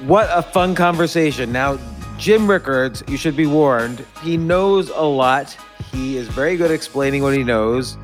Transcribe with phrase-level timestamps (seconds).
[0.00, 1.50] What a fun conversation.
[1.50, 1.76] Now,
[2.18, 5.56] Jim Rickards, you should be warned, he knows a lot.
[5.90, 7.98] He is very good at explaining what he knows,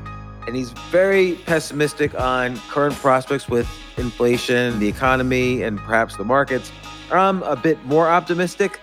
[0.45, 6.69] and he's very pessimistic on current prospects with inflation, the economy, and perhaps the markets.
[7.11, 8.81] I'm a bit more optimistic,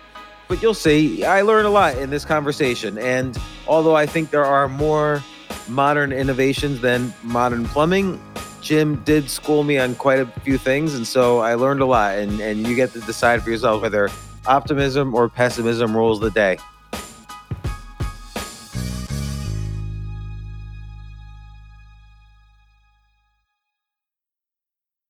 [0.49, 1.22] but you'll see.
[1.22, 3.37] I learned a lot in this conversation, and
[3.67, 5.22] although I think there are more
[5.69, 8.19] modern innovations than modern plumbing,
[8.62, 12.17] Jim did school me on quite a few things, and so I learned a lot.
[12.17, 14.09] And, and you get to decide for yourself whether
[14.47, 16.59] optimism or pessimism rules the day.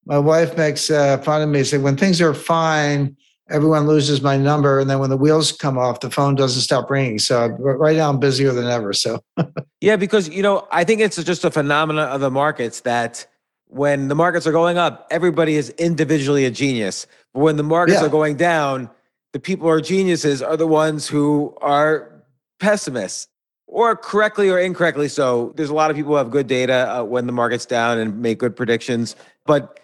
[0.04, 1.62] My wife makes uh, fun of me.
[1.62, 3.16] Say when things are fine,
[3.50, 6.90] everyone loses my number, and then when the wheels come off, the phone doesn't stop
[6.90, 7.18] ringing.
[7.18, 8.94] So right now I'm busier than ever.
[8.94, 9.22] So
[9.80, 13.26] yeah, because you know I think it's just a phenomenon of the markets that
[13.72, 17.06] when the markets are going up, everybody is individually a genius.
[17.32, 18.06] But when the markets yeah.
[18.06, 18.90] are going down,
[19.32, 22.22] the people who are geniuses are the ones who are
[22.60, 23.28] pessimists,
[23.66, 25.54] or correctly or incorrectly so.
[25.56, 28.20] There's a lot of people who have good data uh, when the market's down and
[28.20, 29.16] make good predictions.
[29.46, 29.80] But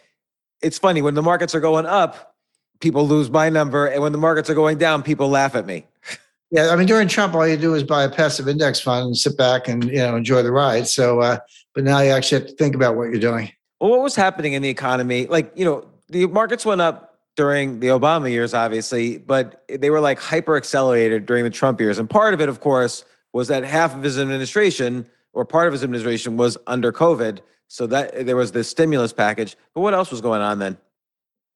[0.60, 2.36] it's funny when the markets are going up,
[2.80, 5.86] people lose my number, and when the markets are going down, people laugh at me.
[6.50, 9.14] Yeah, I mean during Trump, all you do is buy a passive index fund and
[9.14, 10.88] sit back and you know enjoy the ride.
[10.88, 11.40] So, uh,
[11.74, 13.52] but now you actually have to think about what you're doing.
[13.80, 15.26] Well, what was happening in the economy?
[15.26, 20.00] Like, you know, the markets went up during the Obama years, obviously, but they were
[20.00, 21.98] like hyper accelerated during the Trump years.
[21.98, 25.72] And part of it, of course, was that half of his administration or part of
[25.72, 27.40] his administration was under COVID.
[27.70, 29.54] So that there was this stimulus package.
[29.74, 30.78] But what else was going on then?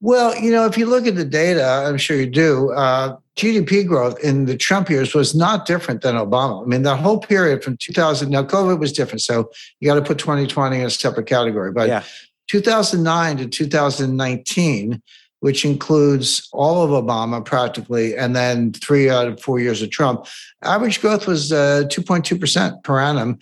[0.02, 3.86] Well, you know, if you look at the data, I'm sure you do, uh, GDP
[3.86, 6.64] growth in the Trump years was not different than Obama.
[6.64, 9.22] I mean, the whole period from 2000, now COVID was different.
[9.22, 11.70] So you got to put 2020 in a separate category.
[11.70, 12.02] But yeah.
[12.48, 15.00] 2009 to 2019,
[15.38, 20.26] which includes all of Obama practically, and then three out of four years of Trump,
[20.62, 23.38] average growth was uh, 2.2% per annum.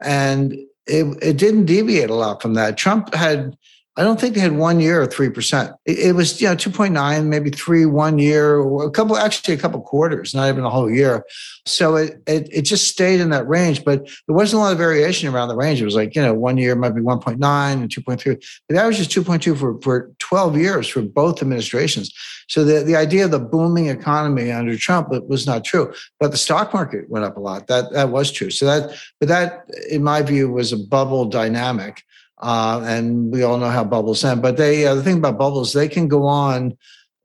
[0.00, 0.54] And
[0.86, 2.78] it, it didn't deviate a lot from that.
[2.78, 3.58] Trump had
[3.98, 5.74] I don't think they had one year or 3%.
[5.84, 9.80] It, it was, you know, 2.9, maybe three one year, a couple, actually a couple
[9.80, 11.24] quarters, not even a whole year.
[11.66, 14.78] So it, it, it just stayed in that range, but there wasn't a lot of
[14.78, 15.82] variation around the range.
[15.82, 18.44] It was like, you know, one year might be 1.9 and 2.3.
[18.68, 22.14] The average is 2.2 for, for 12 years for both administrations.
[22.48, 26.36] So the, the idea of the booming economy under Trump was not true, but the
[26.36, 27.66] stock market went up a lot.
[27.66, 28.50] That, that was true.
[28.50, 32.04] So that, but that, in my view, was a bubble dynamic.
[32.40, 34.42] Uh, and we all know how bubbles end.
[34.42, 36.76] But they, uh, the thing about bubbles, they can go on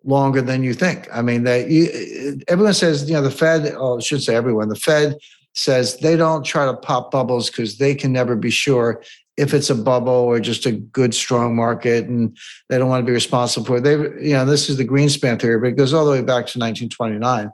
[0.03, 1.07] longer than you think.
[1.13, 4.75] I mean, you, everyone says, you know, the Fed, oh, I should say everyone, the
[4.75, 5.17] Fed
[5.53, 9.03] says they don't try to pop bubbles because they can never be sure
[9.37, 12.37] if it's a bubble or just a good, strong market, and
[12.69, 13.81] they don't want to be responsible for it.
[13.81, 13.93] They,
[14.27, 16.59] you know, this is the Greenspan theory, but it goes all the way back to
[16.59, 17.51] 1929.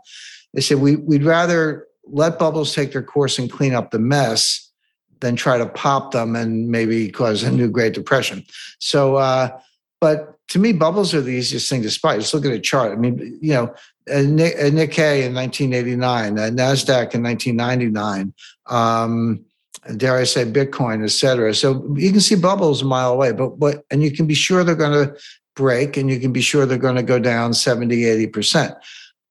[0.54, 4.69] They said we, we'd rather let bubbles take their course and clean up the mess
[5.20, 8.46] than try to pop them and maybe cause a new Great Depression.
[8.80, 9.60] So, uh,
[10.00, 12.20] but to me, bubbles are the easiest thing to spot.
[12.20, 12.92] Just look at a chart.
[12.92, 13.74] I mean, you know,
[14.08, 18.34] a Nikkei in 1989, a Nasdaq in 1999.
[18.68, 19.46] Um,
[19.96, 21.54] dare I say, Bitcoin, et cetera.
[21.54, 24.64] So you can see bubbles a mile away, but what, and you can be sure
[24.64, 25.16] they're going to
[25.56, 27.96] break and you can be sure they're going to go down 70,
[28.28, 28.76] 80%.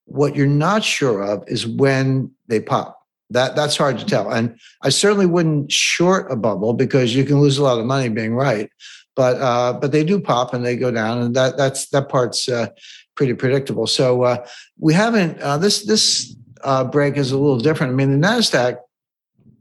[0.05, 2.98] What you're not sure of is when they pop.
[3.31, 4.31] That that's hard to tell.
[4.31, 8.09] And I certainly wouldn't short a bubble because you can lose a lot of money
[8.09, 8.69] being right.
[9.15, 12.47] But uh, but they do pop and they go down, and that that's that part's
[12.47, 12.69] uh,
[13.15, 13.85] pretty predictable.
[13.85, 14.45] So uh,
[14.79, 17.91] we haven't uh, this this uh, break is a little different.
[17.91, 18.77] I mean, the Nasdaq.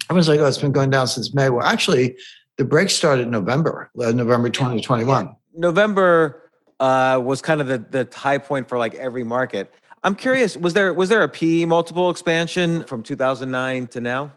[0.08, 1.50] Everyone's like, oh, it's been going down since May.
[1.50, 2.16] Well, actually,
[2.56, 5.34] the break started in November, uh, November 2021.
[5.54, 6.50] November
[6.80, 9.74] was kind of the the high point for like every market.
[10.02, 14.32] I'm curious, was there was there a P multiple expansion from 2009 to now?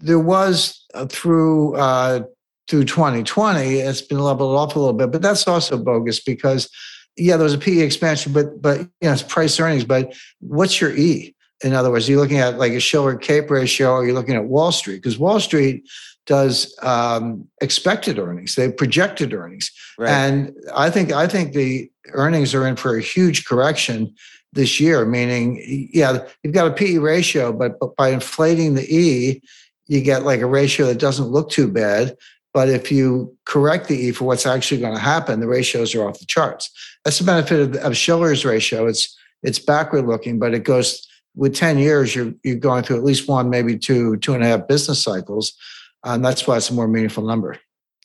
[0.00, 2.24] There was uh, through uh,
[2.68, 3.78] through 2020.
[3.78, 6.68] It's been leveled off a little bit, but that's also bogus because
[7.16, 9.84] yeah, there was a PE expansion, but but you know it's price earnings.
[9.84, 11.34] But what's your E?
[11.62, 14.34] In other words, are you're looking at like a Shiller Cape ratio, or you're looking
[14.34, 15.88] at Wall Street because Wall Street
[16.26, 20.10] does um, expected earnings, they projected earnings, right.
[20.10, 24.14] and I think I think the earnings are in for a huge correction
[24.54, 25.62] this year, meaning,
[25.92, 29.42] yeah, you've got a PE ratio, but, but by inflating the E,
[29.86, 32.16] you get like a ratio that doesn't look too bad.
[32.52, 36.08] But if you correct the E for what's actually going to happen, the ratios are
[36.08, 36.70] off the charts.
[37.04, 38.86] That's the benefit of, of Shiller's ratio.
[38.86, 43.04] It's it's backward looking, but it goes with 10 years, you're you're going through at
[43.04, 45.52] least one, maybe two, two and a half business cycles.
[46.04, 47.58] And that's why it's a more meaningful number.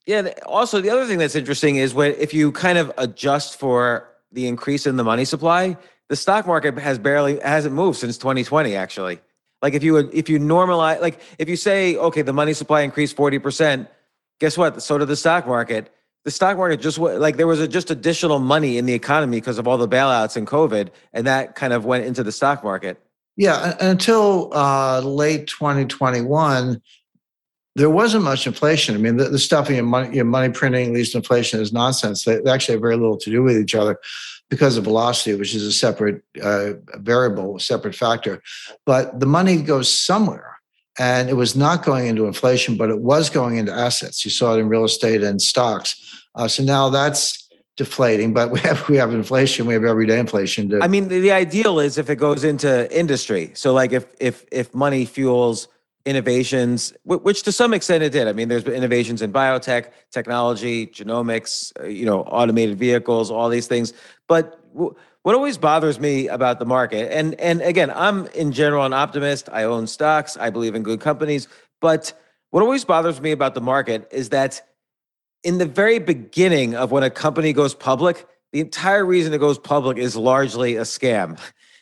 [0.06, 0.34] Yeah.
[0.46, 4.48] Also, the other thing that's interesting is when if you kind of adjust for the
[4.48, 5.78] increase in the money supply,
[6.10, 9.20] the stock market has barely hasn't moved since 2020 actually.
[9.62, 12.82] Like if you would if you normalize like if you say okay the money supply
[12.82, 13.88] increased 40%
[14.40, 14.82] guess what?
[14.82, 15.94] So did the stock market.
[16.26, 19.58] The stock market just like there was a, just additional money in the economy because
[19.58, 23.02] of all the bailouts and covid and that kind of went into the stock market.
[23.38, 26.82] Yeah until uh, late 2021
[27.76, 28.94] there wasn't much inflation.
[28.94, 32.26] I mean, the, the stuff in your money, your money printing least inflation is nonsense.
[32.26, 33.98] They, they, actually have very little to do with each other
[34.50, 38.42] because of velocity, which is a separate uh, variable, separate factor.
[38.86, 40.56] But the money goes somewhere.
[40.98, 44.26] And it was not going into inflation, but it was going into assets.
[44.26, 45.96] You saw it in real estate and stocks.
[46.36, 47.48] Uh, so now that's
[47.78, 49.66] deflating, but we have we have inflation.
[49.66, 50.70] We have everyday inflation.
[50.70, 53.52] To- I mean, the, the ideal is if it goes into industry.
[53.56, 55.70] So, like if if if money fuels
[56.06, 58.28] innovations, which to some extent it did.
[58.28, 63.50] I mean, there's been innovations in biotech, technology, genomics, uh, you know, automated vehicles, all
[63.50, 63.94] these things.
[64.28, 68.94] But what always bothers me about the market, and and again, I'm in general an
[68.94, 69.50] optimist.
[69.52, 70.38] I own stocks.
[70.38, 71.48] I believe in good companies.
[71.82, 72.14] But
[72.52, 74.62] what always bothers me about the market is that
[75.44, 79.58] in the very beginning of when a company goes public, the entire reason it goes
[79.58, 81.40] public is largely a scam.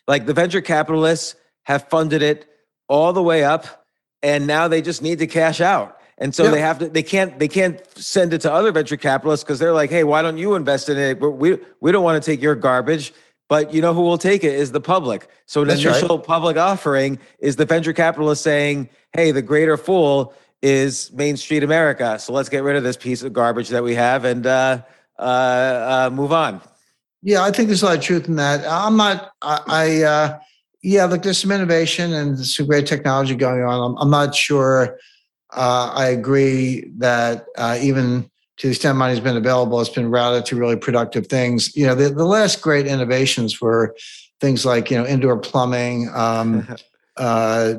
[0.07, 2.47] Like the venture capitalists have funded it
[2.87, 3.86] all the way up
[4.23, 5.99] and now they just need to cash out.
[6.19, 6.51] And so yeah.
[6.51, 9.73] they have to they can't they can't send it to other venture capitalists because they're
[9.73, 11.19] like, hey, why don't you invest in it?
[11.19, 13.13] But we we don't want to take your garbage.
[13.49, 15.29] But you know who will take it is the public.
[15.45, 16.27] So an That's initial right.
[16.27, 22.19] public offering is the venture capitalist saying, hey, the greater fool is Main Street America.
[22.19, 24.81] So let's get rid of this piece of garbage that we have and uh,
[25.17, 26.61] uh, uh, move on.
[27.21, 28.65] Yeah, I think there's a lot of truth in that.
[28.67, 29.31] I'm not.
[29.41, 30.39] I, I uh,
[30.83, 33.91] yeah, look, there's some innovation and some great technology going on.
[33.91, 34.97] I'm, I'm not sure.
[35.53, 40.45] Uh, I agree that uh, even to the extent money's been available, it's been routed
[40.47, 41.75] to really productive things.
[41.75, 43.95] You know, the, the last great innovations were
[44.39, 46.67] things like you know indoor plumbing, um,
[47.17, 47.75] uh,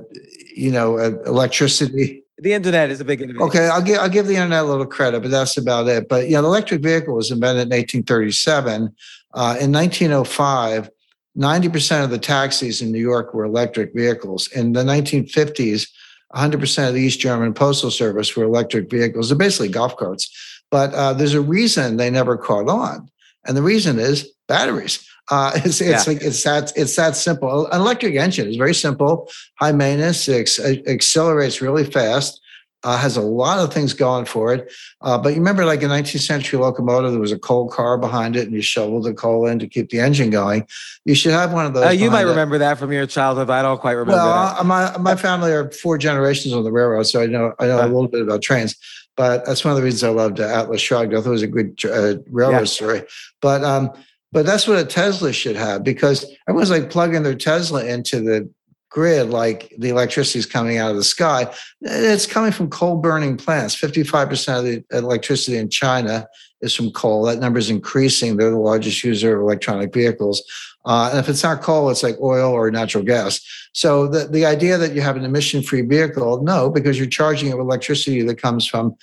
[0.54, 2.22] you know, uh, electricity.
[2.38, 3.42] the internet is a big innovation.
[3.42, 6.08] Okay, I'll give I'll give the internet a little credit, but that's about it.
[6.08, 8.94] But yeah, the electric vehicle was invented in 1837.
[9.34, 10.90] Uh, in 1905,
[11.38, 14.48] 90% of the taxis in New York were electric vehicles.
[14.48, 15.88] In the 1950s,
[16.34, 19.28] 100% of the East German Postal Service were electric vehicles.
[19.28, 20.30] They're basically golf carts.
[20.70, 23.08] But uh, there's a reason they never caught on.
[23.46, 25.06] And the reason is batteries.
[25.30, 26.12] Uh, it's it's yeah.
[26.12, 27.66] like it's that it's that simple.
[27.68, 32.40] An electric engine is very simple, high maintenance, it, accelerates really fast,
[32.84, 34.72] uh, has a lot of things going for it.
[35.00, 38.36] Uh, but you remember, like a 19th century locomotive, there was a coal car behind
[38.36, 40.66] it, and you shoveled the coal in to keep the engine going.
[41.04, 41.86] You should have one of those.
[41.86, 43.50] Uh, you might remember that from your childhood.
[43.50, 44.22] I don't quite remember.
[44.22, 44.66] Well, that.
[44.66, 47.86] my my family are four generations on the railroad, so I know I know a
[47.86, 48.76] little bit about trains.
[49.16, 51.12] But that's one of the reasons I loved Atlas Shrugged.
[51.12, 52.64] I thought it was a good uh, railroad yeah.
[52.64, 53.02] story.
[53.40, 53.90] But um,
[54.30, 58.48] but that's what a Tesla should have because everyone's like plugging their Tesla into the
[58.90, 61.52] grid like the electricity is coming out of the sky.
[61.82, 63.76] It's coming from coal burning plants.
[63.76, 66.26] 55% of the electricity in China
[66.60, 67.22] is from coal.
[67.24, 68.36] That number is increasing.
[68.36, 70.42] They're the largest user of electronic vehicles.
[70.84, 73.40] Uh, and if it's not coal, it's like oil or natural gas.
[73.72, 77.50] So the, the idea that you have an emission free vehicle, no, because you're charging
[77.50, 78.96] it with electricity that comes from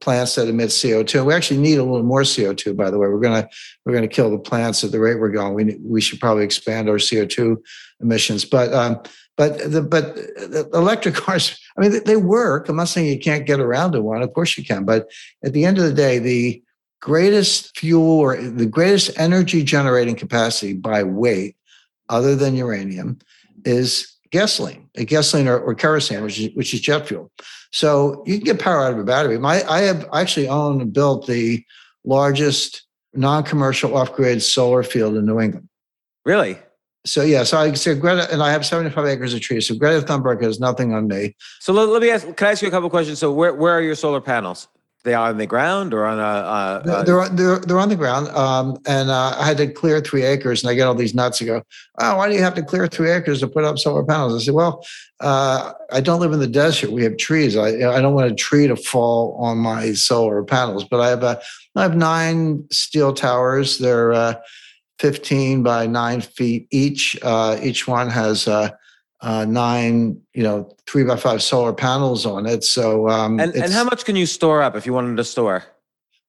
[0.00, 1.24] plants that emit CO2.
[1.24, 3.08] We actually need a little more CO2, by the way.
[3.08, 3.48] We're gonna
[3.84, 5.54] we're gonna kill the plants at the rate we're going.
[5.54, 7.56] We we should probably expand our CO2
[8.00, 8.44] emissions.
[8.44, 9.00] But um,
[9.36, 12.68] but the but the electric cars, I mean, they work.
[12.68, 14.22] I'm not saying you can't get around to one.
[14.22, 14.84] Of course you can.
[14.84, 15.08] But
[15.44, 16.62] at the end of the day, the
[17.00, 21.56] greatest fuel or the greatest energy generating capacity by weight,
[22.08, 23.18] other than uranium,
[23.64, 27.30] is gasoline, a gasoline or, or kerosene, which is which is jet fuel.
[27.72, 29.38] So you can get power out of a battery.
[29.38, 31.64] My I have actually owned and built the
[32.04, 35.68] largest non-commercial off-grid solar field in New England.
[36.24, 36.58] Really?
[37.06, 39.66] So yeah, so I say Greta, and I have 75 acres of trees.
[39.66, 41.34] So Greta Thunberg has nothing on me.
[41.60, 42.26] So let, let me ask.
[42.36, 43.18] Can I ask you a couple questions?
[43.18, 44.68] So where where are your solar panels?
[45.04, 46.22] They are on the ground or on a?
[46.22, 48.28] a they're, they're they're on the ground.
[48.28, 51.38] Um, and uh, I had to clear three acres, and I get all these nuts.
[51.38, 51.62] to go,
[52.00, 54.34] oh, why do you have to clear three acres to put up solar panels?
[54.34, 54.84] I said, well,
[55.20, 56.90] uh, I don't live in the desert.
[56.90, 57.56] We have trees.
[57.56, 60.84] I I don't want a tree to fall on my solar panels.
[60.84, 61.40] But I have a
[61.76, 63.78] I have nine steel towers.
[63.78, 64.34] They're uh,
[64.98, 67.16] 15 by nine feet each.
[67.22, 68.48] Uh, each one has
[69.20, 72.64] uh, nine, you know, three by five solar panels on it.
[72.64, 75.64] So, um, and, and how much can you store up if you wanted to store?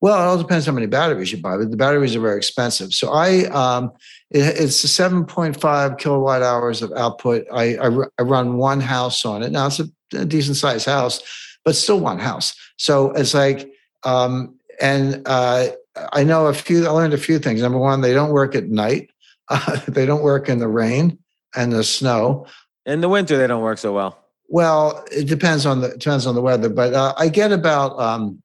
[0.02, 2.94] Well, it all depends how many batteries you buy, but the batteries are very expensive.
[2.94, 3.92] So I, um,
[4.32, 7.46] it, it's 7.5 kilowatt hours of output.
[7.52, 9.52] I, I, I, run one house on it.
[9.52, 11.22] Now it's a, a decent sized house,
[11.66, 12.56] but still one house.
[12.78, 13.70] So it's like,
[14.04, 15.68] um, and uh,
[16.14, 17.62] I know a few, I learned a few things.
[17.62, 19.10] Number one, they don't work at night.
[19.50, 21.20] Uh, they don't work in the rain
[21.58, 22.46] and the snow.
[22.90, 24.18] In the winter, they don't work so well.
[24.48, 28.42] Well, it depends on the depends on the weather, but uh, I get about um,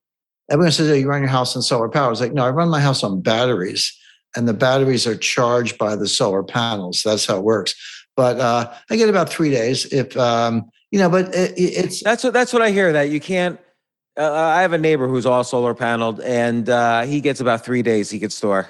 [0.51, 2.69] everyone says, oh, "You run your house on solar power." It's like, no, I run
[2.69, 3.91] my house on batteries,
[4.37, 7.03] and the batteries are charged by the solar panels.
[7.03, 7.75] That's how it works.
[8.17, 11.09] But uh, I get about three days if um, you know.
[11.09, 12.93] But it, it's that's what that's what I hear.
[12.93, 13.59] That you can't.
[14.17, 17.83] Uh, I have a neighbor who's all solar paneled, and uh, he gets about three
[17.83, 18.69] days he could store.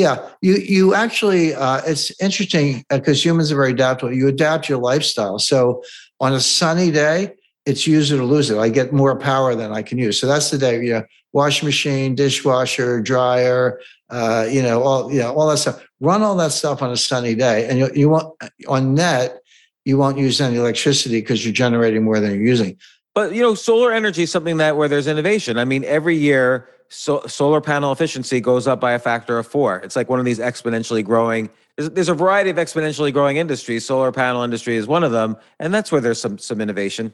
[0.00, 4.14] Yeah, you you actually uh, it's interesting because uh, humans are very adaptable.
[4.14, 5.38] You adapt your lifestyle.
[5.38, 5.82] So
[6.20, 7.34] on a sunny day,
[7.66, 8.56] it's use it or lose it.
[8.56, 10.18] I get more power than I can use.
[10.18, 10.82] So that's the day.
[10.82, 11.04] You know,
[11.34, 13.78] washing machine, dishwasher, dryer,
[14.08, 15.86] uh, you know, all you know, all that stuff.
[16.00, 18.34] Run all that stuff on a sunny day, and you you want
[18.68, 19.42] on net
[19.84, 22.78] you won't use any electricity because you're generating more than you're using.
[23.14, 25.58] But you know, solar energy is something that where there's innovation.
[25.58, 29.78] I mean, every year so, solar panel efficiency goes up by a factor of four.
[29.78, 31.48] It's like one of these exponentially growing.
[31.76, 33.86] There's, there's, a variety of exponentially growing industries.
[33.86, 37.12] Solar panel industry is one of them, and that's where there's some some innovation.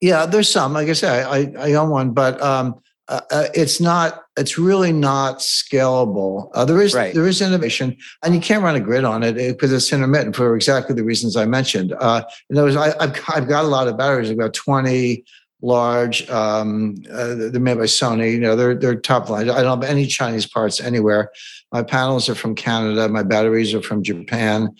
[0.00, 0.72] Yeah, there's some.
[0.72, 4.22] Like I said, I I own one, but um, uh, uh, it's not.
[4.38, 6.50] It's really not scalable.
[6.54, 7.12] Uh, there is right.
[7.12, 10.56] there is innovation, and you can't run a grid on it because it's intermittent for
[10.56, 11.94] exactly the reasons I mentioned.
[12.00, 14.30] Uh, in other words, I, I've I've got a lot of batteries.
[14.30, 15.22] I've got 20
[15.62, 16.28] large.
[16.30, 18.32] Um, uh, they're made by Sony.
[18.32, 19.50] You know, they're they're top line.
[19.50, 21.30] I don't have any Chinese parts anywhere.
[21.72, 23.08] My panels are from Canada.
[23.08, 24.70] My batteries are from Japan.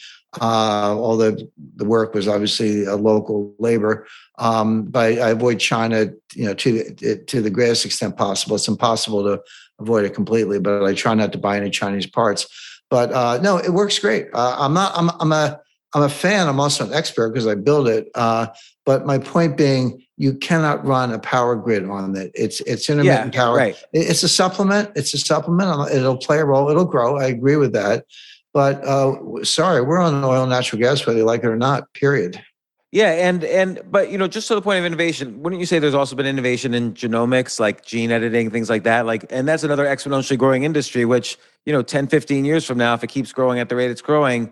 [0.40, 4.06] Uh, all the the work was obviously a local labor,
[4.38, 6.11] um, but I avoid China.
[6.35, 8.56] You know, to the, to the greatest extent possible.
[8.56, 9.42] It's impossible to
[9.80, 12.47] avoid it completely, but I try not to buy any Chinese parts.
[12.90, 14.28] But uh, no, it works great.
[14.32, 14.92] Uh, I'm not.
[14.97, 15.61] I'm, I'm a.
[15.94, 16.49] I'm a fan.
[16.49, 18.08] I'm also an expert because I build it.
[18.14, 18.49] Uh,
[18.88, 22.30] but my point being, you cannot run a power grid on it.
[22.35, 23.54] It's it's intermittent yeah, power.
[23.54, 23.85] Right.
[23.92, 24.90] It's a supplement.
[24.97, 25.90] It's a supplement.
[25.90, 26.71] It'll play a role.
[26.71, 27.18] It'll grow.
[27.18, 28.07] I agree with that.
[28.54, 31.92] But uh, sorry, we're on oil and natural gas, whether you like it or not.
[31.92, 32.42] Period.
[32.90, 35.78] Yeah, and and but you know, just to the point of innovation, wouldn't you say
[35.78, 39.04] there's also been innovation in genomics, like gene editing, things like that?
[39.04, 42.95] Like, and that's another exponentially growing industry, which, you know, 10, 15 years from now,
[42.95, 44.50] if it keeps growing at the rate it's growing,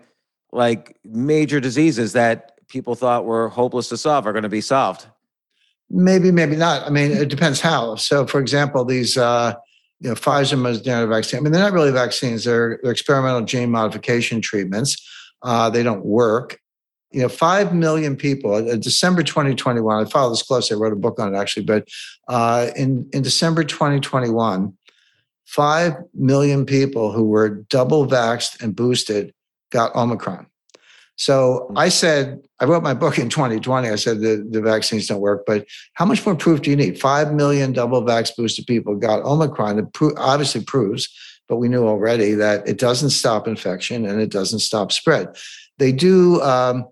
[0.51, 5.07] like major diseases that people thought were hopeless to solve are going to be solved.
[5.89, 6.85] Maybe, maybe not.
[6.85, 7.95] I mean, it depends how.
[7.95, 9.53] So, for example, these uh,
[9.99, 11.39] you know, Pfizer Moderna vaccine.
[11.39, 12.43] I mean, they're not really vaccines.
[12.43, 14.97] They're, they're experimental gene modification treatments.
[15.41, 16.59] Uh, they don't work
[17.11, 20.75] you know, 5 million people, uh, December 2021, I followed this closely.
[20.75, 21.87] I wrote a book on it actually, but
[22.27, 24.73] uh, in, in December 2021,
[25.45, 29.33] 5 million people who were double vaxxed and boosted
[29.71, 30.47] got Omicron.
[31.17, 33.89] So I said, I wrote my book in 2020.
[33.89, 36.99] I said the, the vaccines don't work, but how much more proof do you need?
[36.99, 39.79] 5 million double vax boosted people got Omicron.
[39.79, 41.09] It pro- obviously proves,
[41.49, 45.35] but we knew already that it doesn't stop infection and it doesn't stop spread.
[45.79, 46.87] They do um,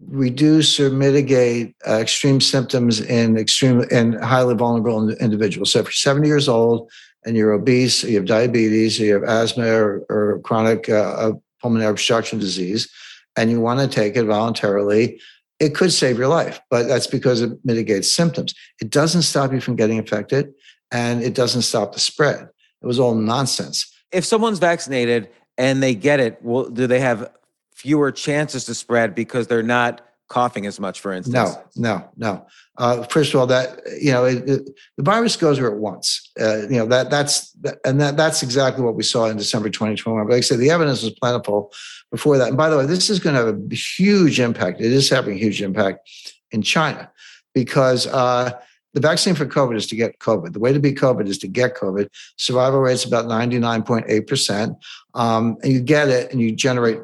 [0.00, 5.72] reduce or mitigate uh, extreme symptoms in extreme and highly vulnerable individuals.
[5.72, 6.90] So if you're 70 years old
[7.26, 12.38] and you're obese, you have diabetes, you have asthma or, or chronic uh, pulmonary obstruction
[12.38, 12.88] disease,
[13.36, 15.20] and you want to take it voluntarily,
[15.58, 16.60] it could save your life.
[16.70, 18.54] But that's because it mitigates symptoms.
[18.80, 20.52] It doesn't stop you from getting infected,
[20.92, 22.48] and it doesn't stop the spread.
[22.82, 23.92] It was all nonsense.
[24.12, 25.28] If someone's vaccinated
[25.58, 27.30] and they get it, well, do they have
[27.74, 31.34] fewer chances to spread because they're not coughing as much, for instance?
[31.34, 32.46] No, no, no.
[32.78, 36.30] Uh, first of all, that you know, it, it, the virus goes where it wants.
[36.40, 39.70] Uh, you know that that's that, and that that's exactly what we saw in December
[39.70, 40.26] 2021.
[40.26, 41.72] But like I said, the evidence was plentiful
[42.10, 42.48] before that.
[42.48, 44.80] And by the way, this is going to have a huge impact.
[44.80, 46.08] It is having a huge impact
[46.50, 47.10] in China
[47.54, 48.52] because uh,
[48.96, 50.54] the vaccine for COVID is to get COVID.
[50.54, 52.08] The way to beat COVID is to get COVID.
[52.38, 54.74] Survival rate's about 99.8%.
[55.12, 57.00] Um, and you get it and you generate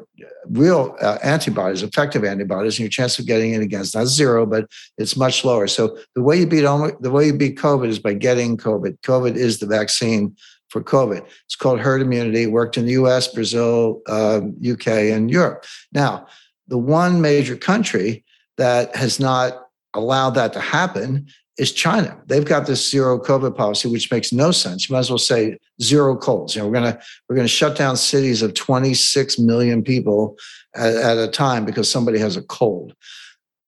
[0.47, 4.43] real uh, antibodies, effective antibodies, and your chance of getting it again is not zero,
[4.47, 4.65] but
[4.97, 5.67] it's much lower.
[5.67, 8.99] So the way you beat the way you beat COVID is by getting COVID.
[9.01, 10.35] COVID is the vaccine
[10.69, 11.23] for COVID.
[11.45, 12.41] It's called herd immunity.
[12.41, 15.65] It worked in the U.S., Brazil, uh, um, UK, and Europe.
[15.91, 16.25] Now,
[16.67, 18.25] the one major country
[18.57, 22.19] that has not allowed that to happen is China.
[22.25, 24.89] They've got this zero COVID policy, which makes no sense.
[24.89, 26.55] You might as well say zero colds.
[26.55, 30.35] You know, we're gonna we're gonna shut down cities of 26 million people
[30.75, 32.93] at, at a time because somebody has a cold.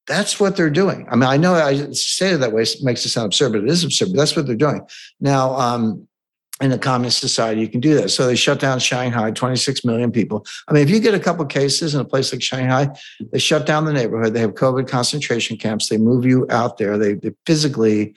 [0.07, 1.07] That's what they're doing.
[1.09, 3.63] I mean, I know I say it that way it makes it sound absurd, but
[3.63, 4.09] it is absurd.
[4.09, 4.81] But that's what they're doing
[5.19, 5.53] now.
[5.55, 6.07] Um,
[6.61, 8.09] in a communist society, you can do that.
[8.09, 10.45] So they shut down Shanghai, 26 million people.
[10.67, 12.95] I mean, if you get a couple cases in a place like Shanghai,
[13.31, 14.33] they shut down the neighborhood.
[14.33, 15.89] They have COVID concentration camps.
[15.89, 16.97] They move you out there.
[16.97, 18.15] They, they physically,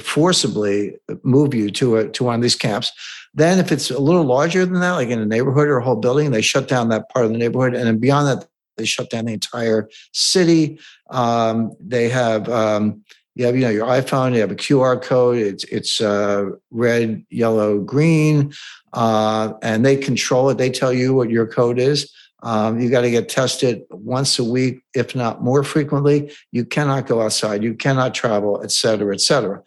[0.00, 2.90] forcibly move you to a, to one of these camps.
[3.34, 5.96] Then, if it's a little larger than that, like in a neighborhood or a whole
[5.96, 7.74] building, they shut down that part of the neighborhood.
[7.74, 10.80] And then beyond that, they shut down the entire city.
[11.10, 13.04] Um, they have um,
[13.36, 17.24] you have you know your iphone you have a qr code it's it's uh, red
[17.30, 18.52] yellow green
[18.96, 20.58] uh, and they control it.
[20.58, 22.10] They tell you what your code is.
[22.42, 26.32] Um, you got to get tested once a week if not more frequently.
[26.50, 29.62] You cannot go outside you cannot travel et cetera et cetera.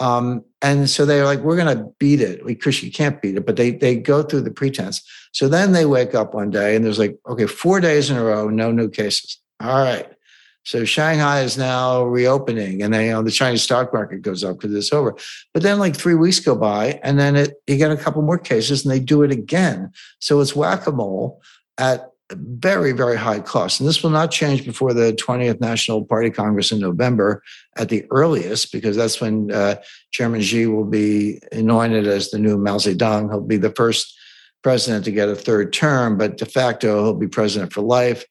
[0.00, 2.44] Um, and so they're like we're going to beat it.
[2.44, 5.02] Because you can't beat it but they they go through the pretense.
[5.32, 8.24] So then they wake up one day and there's like okay four days in a
[8.24, 9.38] row no new cases.
[9.60, 10.10] All right
[10.64, 14.58] so Shanghai is now reopening, and they, you know, the Chinese stock market goes up
[14.58, 15.14] because it's over.
[15.52, 18.38] But then, like three weeks go by, and then it you get a couple more
[18.38, 19.92] cases, and they do it again.
[20.20, 21.42] So it's whack a mole
[21.76, 26.30] at very very high cost, and this will not change before the 20th National Party
[26.30, 27.42] Congress in November
[27.76, 29.76] at the earliest, because that's when uh,
[30.12, 33.30] Chairman Xi will be anointed as the new Mao Zedong.
[33.30, 34.18] He'll be the first
[34.62, 38.24] president to get a third term, but de facto he'll be president for life.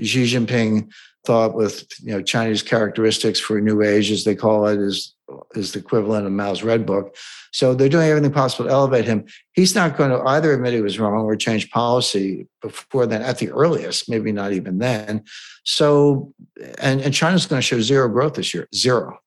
[0.00, 0.90] Xi Jinping
[1.26, 5.14] thought with you know Chinese characteristics for New Age, as they call it, is
[5.54, 7.16] is the equivalent of Mao's Red Book.
[7.52, 9.24] So they're doing everything possible to elevate him.
[9.52, 13.38] He's not going to either admit he was wrong or change policy before then, at
[13.38, 15.24] the earliest, maybe not even then.
[15.64, 16.32] So,
[16.78, 19.18] and, and China's going to show zero growth this year, zero.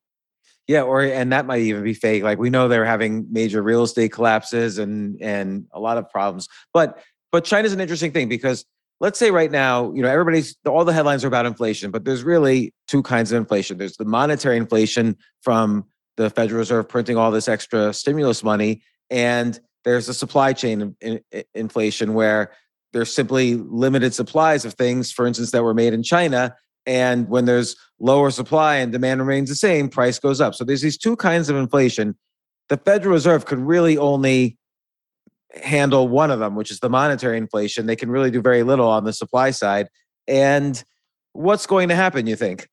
[0.67, 2.21] Yeah, or and that might even be fake.
[2.21, 6.47] Like we know they're having major real estate collapses and and a lot of problems.
[6.73, 6.99] But
[7.31, 8.65] but China's an interesting thing because
[8.99, 12.23] let's say right now, you know, everybody's all the headlines are about inflation, but there's
[12.23, 13.77] really two kinds of inflation.
[13.77, 15.85] There's the monetary inflation from
[16.17, 20.95] the Federal Reserve printing all this extra stimulus money, and there's a supply chain
[21.53, 22.51] inflation where
[22.91, 26.55] there's simply limited supplies of things, for instance, that were made in China.
[26.85, 30.55] And when there's lower supply and demand remains the same, price goes up.
[30.55, 32.17] So there's these two kinds of inflation.
[32.67, 34.57] The Federal Reserve could really only
[35.55, 37.85] handle one of them, which is the monetary inflation.
[37.85, 39.89] They can really do very little on the supply side.
[40.27, 40.83] And
[41.33, 42.69] what's going to happen, you think?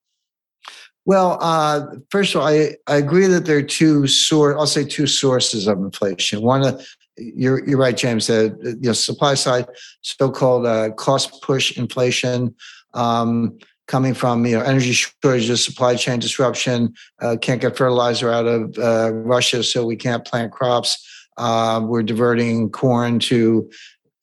[1.07, 4.57] Well, uh, first of all, I, I agree that there are two source.
[4.59, 6.43] I'll say two sources of inflation.
[6.43, 6.83] One, uh,
[7.17, 8.27] you're you're right, James.
[8.27, 9.67] The you know, supply side,
[10.03, 12.55] so-called uh, cost push inflation,
[12.95, 16.93] um, coming from you know energy shortages, supply chain disruption.
[17.23, 21.16] Uh, can't get fertilizer out of uh, Russia, so we can't plant crops.
[21.37, 23.69] Uh, we're diverting corn to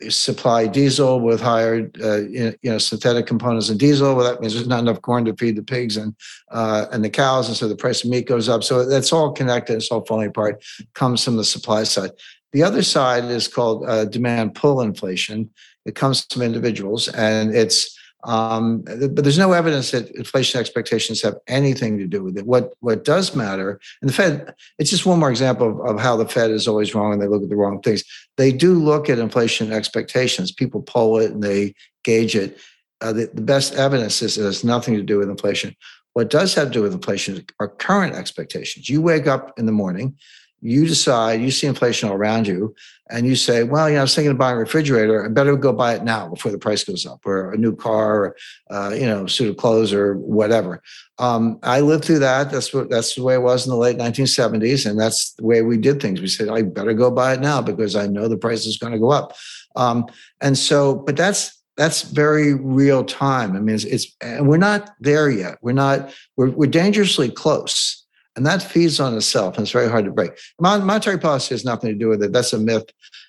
[0.09, 4.15] supply diesel with higher, uh, you know, synthetic components in diesel.
[4.15, 6.15] Well, that means there's not enough corn to feed the pigs and
[6.51, 8.63] uh, and the cows, and so the price of meat goes up.
[8.63, 9.75] So that's all connected.
[9.75, 10.63] It's all falling apart.
[10.93, 12.11] Comes from the supply side.
[12.51, 15.49] The other side is called uh, demand pull inflation.
[15.85, 21.35] It comes from individuals, and it's um, but there's no evidence that inflation expectations have
[21.47, 22.45] anything to do with it.
[22.45, 26.15] What what does matter, and the Fed, it's just one more example of, of how
[26.15, 28.03] the Fed is always wrong and they look at the wrong things.
[28.37, 30.51] They do look at inflation expectations.
[30.51, 32.57] People poll it and they gauge it.
[33.01, 35.75] Uh, the, the best evidence is it has nothing to do with inflation.
[36.13, 38.87] What does have to do with inflation are current expectations.
[38.87, 40.15] You wake up in the morning,
[40.63, 42.73] you decide, you see inflation all around you,
[43.09, 45.25] and you say, well, you know, I was thinking of buying a refrigerator.
[45.25, 48.25] I better go buy it now before the price goes up, or a new car,
[48.25, 48.35] or,
[48.71, 50.81] uh, you know, suit of clothes, or whatever.
[51.19, 52.49] Um, I lived through that.
[52.49, 55.61] That's what that's the way it was in the late 1970s, and that's the way
[55.61, 56.21] we did things.
[56.21, 58.93] We said, I better go buy it now because I know the price is going
[58.93, 59.35] to go up.
[59.75, 60.05] Um,
[60.39, 63.55] and so, but that's that's very real time.
[63.55, 65.57] I mean, it's, it's and we're not there yet.
[65.61, 66.13] We're not.
[66.37, 68.02] We're, we're dangerously close
[68.35, 70.31] and that feeds on itself, and it's very hard to break.
[70.59, 72.33] monetary policy has nothing to do with it.
[72.33, 72.85] That's a myth,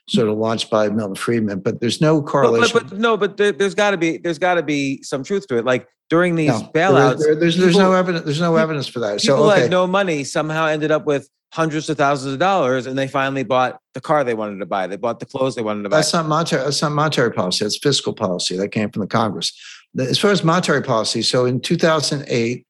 [0.09, 1.61] sort of launched by Milton Friedman.
[1.61, 2.73] But there's no correlation.
[2.73, 5.23] But, but, but no, but there, has got to be there's got to be some
[5.23, 5.65] truth to it.
[5.65, 8.25] Like during these no, bailouts, there, there's people, there's no evidence.
[8.25, 9.21] There's no evidence for that.
[9.21, 9.63] People so okay.
[9.63, 13.45] had no money somehow ended up with hundreds of thousands of dollars, and they finally
[13.45, 14.87] bought the car they wanted to buy.
[14.87, 15.97] They bought the clothes they wanted to buy.
[15.97, 16.65] That's not monetary.
[16.65, 17.65] That's not monetary policy.
[17.65, 19.53] That's fiscal policy that came from the Congress.
[19.99, 22.67] As far as monetary policy, so in 2008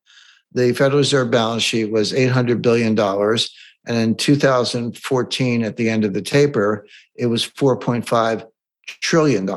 [0.54, 2.98] the Federal Reserve balance sheet was $800 billion.
[3.86, 6.86] And in 2014, at the end of the taper,
[7.16, 8.46] it was $4.5
[8.86, 9.48] trillion.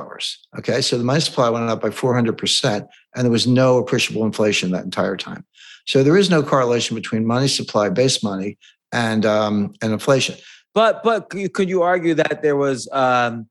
[0.57, 0.81] Okay.
[0.81, 4.83] So the money supply went up by 400%, and there was no appreciable inflation that
[4.83, 5.45] entire time.
[5.85, 8.57] So there is no correlation between money supply, base money,
[8.91, 10.35] and um, and inflation.
[10.73, 13.47] But but could you argue that there was um,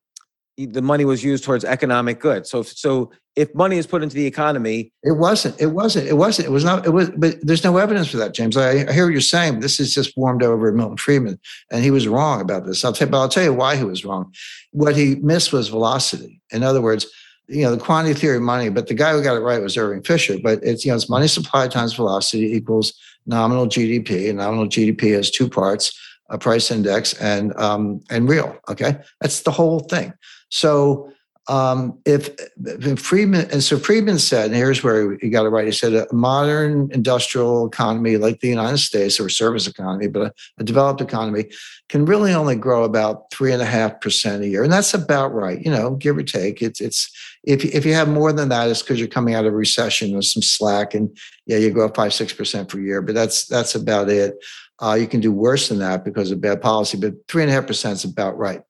[0.57, 2.47] the money was used towards economic good.
[2.47, 5.61] So so if money is put into the economy, it wasn't.
[5.61, 6.09] It wasn't.
[6.09, 6.49] It wasn't.
[6.49, 6.87] It was not.
[6.87, 7.11] It was.
[7.11, 8.57] But there's no evidence for that, James.
[8.57, 9.61] I, I hear what you're saying.
[9.61, 11.39] This is just warmed over Milton Friedman,
[11.71, 12.85] and he was wrong about this.
[12.85, 13.09] I'll tell.
[13.09, 14.33] But I'll tell you why he was wrong.
[14.73, 16.41] What he missed was velocity.
[16.51, 17.07] In other words,
[17.49, 18.71] you know the quantity theory of money.
[18.71, 20.37] But the guy who got it right was Irving Fisher.
[20.43, 22.95] But it's you know it's money supply times velocity equals
[23.27, 25.93] nominal GDP, and nominal GDP has two parts:
[26.31, 28.57] a price index and um, and real.
[28.71, 30.15] Okay, that's the whole thing.
[30.49, 31.13] So
[31.49, 32.31] um, if,
[32.65, 35.65] if, Friedman, and so Friedman said, and here's where he got it right.
[35.65, 40.33] He said a modern industrial economy like the United States or service economy, but a,
[40.59, 41.45] a developed economy
[41.89, 44.65] can really only grow about three and a half percent a year.
[44.65, 46.63] And that's about right, you know, give or take.
[46.63, 47.09] It's, it's,
[47.45, 50.23] if, if you have more than that, it's because you're coming out of recession or
[50.23, 54.35] some slack and yeah, you grow five, 6% per year, but that's, that's about it.
[54.81, 57.55] Uh, you can do worse than that because of bad policy, but three and a
[57.55, 58.63] half percent is about right.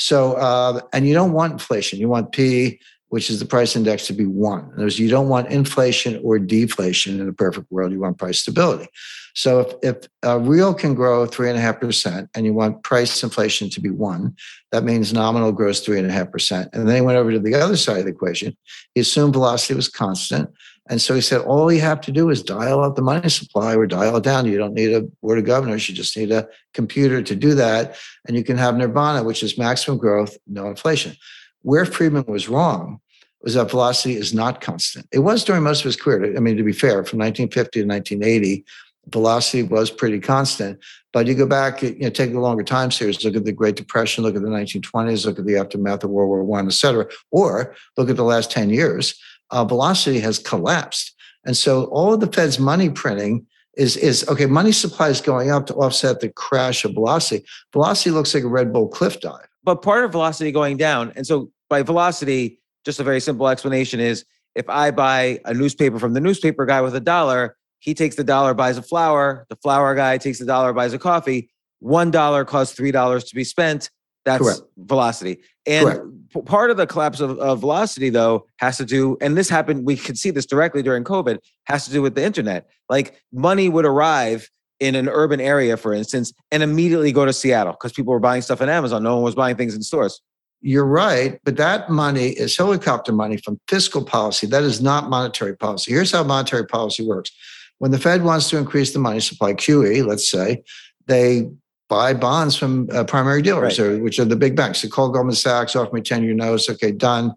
[0.00, 1.98] So, uh, and you don't want inflation.
[2.00, 4.60] You want P, which is the price index, to be one.
[4.60, 7.92] In other words, you don't want inflation or deflation in a perfect world.
[7.92, 8.88] You want price stability.
[9.34, 13.90] So, if, if a real can grow three and you want price inflation to be
[13.90, 14.34] one,
[14.72, 16.70] that means nominal grows three and a half percent.
[16.72, 18.56] And then he went over to the other side of the equation.
[18.94, 20.48] He assumed velocity was constant.
[20.90, 23.76] And so he said, all you have to do is dial up the money supply
[23.76, 24.46] or dial it down.
[24.46, 25.88] You don't need a board of governors.
[25.88, 27.96] You just need a computer to do that.
[28.26, 31.14] And you can have nirvana, which is maximum growth, no inflation.
[31.62, 33.00] Where Friedman was wrong
[33.40, 35.06] was that velocity is not constant.
[35.12, 36.36] It was during most of his career.
[36.36, 38.64] I mean, to be fair, from 1950 to 1980,
[39.12, 40.80] velocity was pretty constant.
[41.12, 43.76] But you go back, you know, take a longer time series, look at the Great
[43.76, 47.06] Depression, look at the 1920s, look at the aftermath of World War One, et cetera,
[47.30, 49.14] or look at the last 10 years
[49.50, 51.14] uh, velocity has collapsed.
[51.44, 55.50] And so all of the Fed's money printing is, is okay, money supply is going
[55.50, 57.44] up to offset the crash of velocity.
[57.72, 59.46] Velocity looks like a Red Bull cliff dive.
[59.62, 64.00] But part of velocity going down, and so by velocity, just a very simple explanation
[64.00, 68.16] is if I buy a newspaper from the newspaper guy with a dollar, he takes
[68.16, 71.50] the dollar, buys a flower, the flower guy takes the dollar, buys a coffee.
[71.78, 73.90] One dollar costs three dollars to be spent.
[74.24, 74.60] That's Correct.
[74.76, 75.40] velocity.
[75.66, 76.46] And Correct.
[76.46, 79.96] part of the collapse of, of, velocity, though, has to do, and this happened, we
[79.96, 82.68] could see this directly during COVID, has to do with the internet.
[82.88, 87.72] Like money would arrive in an urban area, for instance, and immediately go to Seattle
[87.72, 89.02] because people were buying stuff on Amazon.
[89.02, 90.20] No one was buying things in stores.
[90.62, 94.46] You're right, but that money is helicopter money from fiscal policy.
[94.46, 95.92] That is not monetary policy.
[95.92, 97.30] Here's how monetary policy works
[97.78, 100.62] When the Fed wants to increase the money supply, QE, let's say,
[101.06, 101.48] they
[101.90, 103.86] buy bonds from uh, primary dealers, right.
[103.86, 104.80] or, which are the big banks.
[104.80, 106.70] They call Goldman Sachs, offer me 10 year notes.
[106.70, 107.34] Okay, done.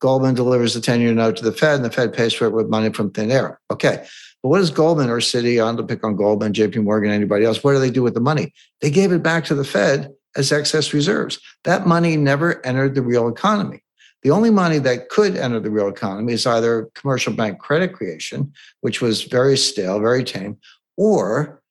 [0.00, 2.52] Goldman delivers the 10 year note to the Fed, and the Fed pays for it
[2.52, 3.60] with money from thin air.
[3.70, 4.04] Okay.
[4.42, 7.62] But what does Goldman or Citi, on to pick on Goldman, JP Morgan, anybody else,
[7.62, 8.52] what do they do with the money?
[8.80, 11.38] They gave it back to the Fed as excess reserves.
[11.62, 13.84] That money never entered the real economy.
[14.24, 18.52] The only money that could enter the real economy is either commercial bank credit creation,
[18.80, 20.58] which was very stale, very tame,
[20.96, 21.61] or,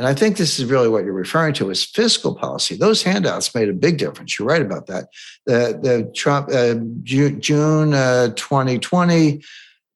[0.00, 2.74] and I think this is really what you're referring to, is fiscal policy.
[2.74, 4.38] Those handouts made a big difference.
[4.38, 5.08] You're right about that.
[5.44, 9.42] The, the Trump, uh, June uh, 2020,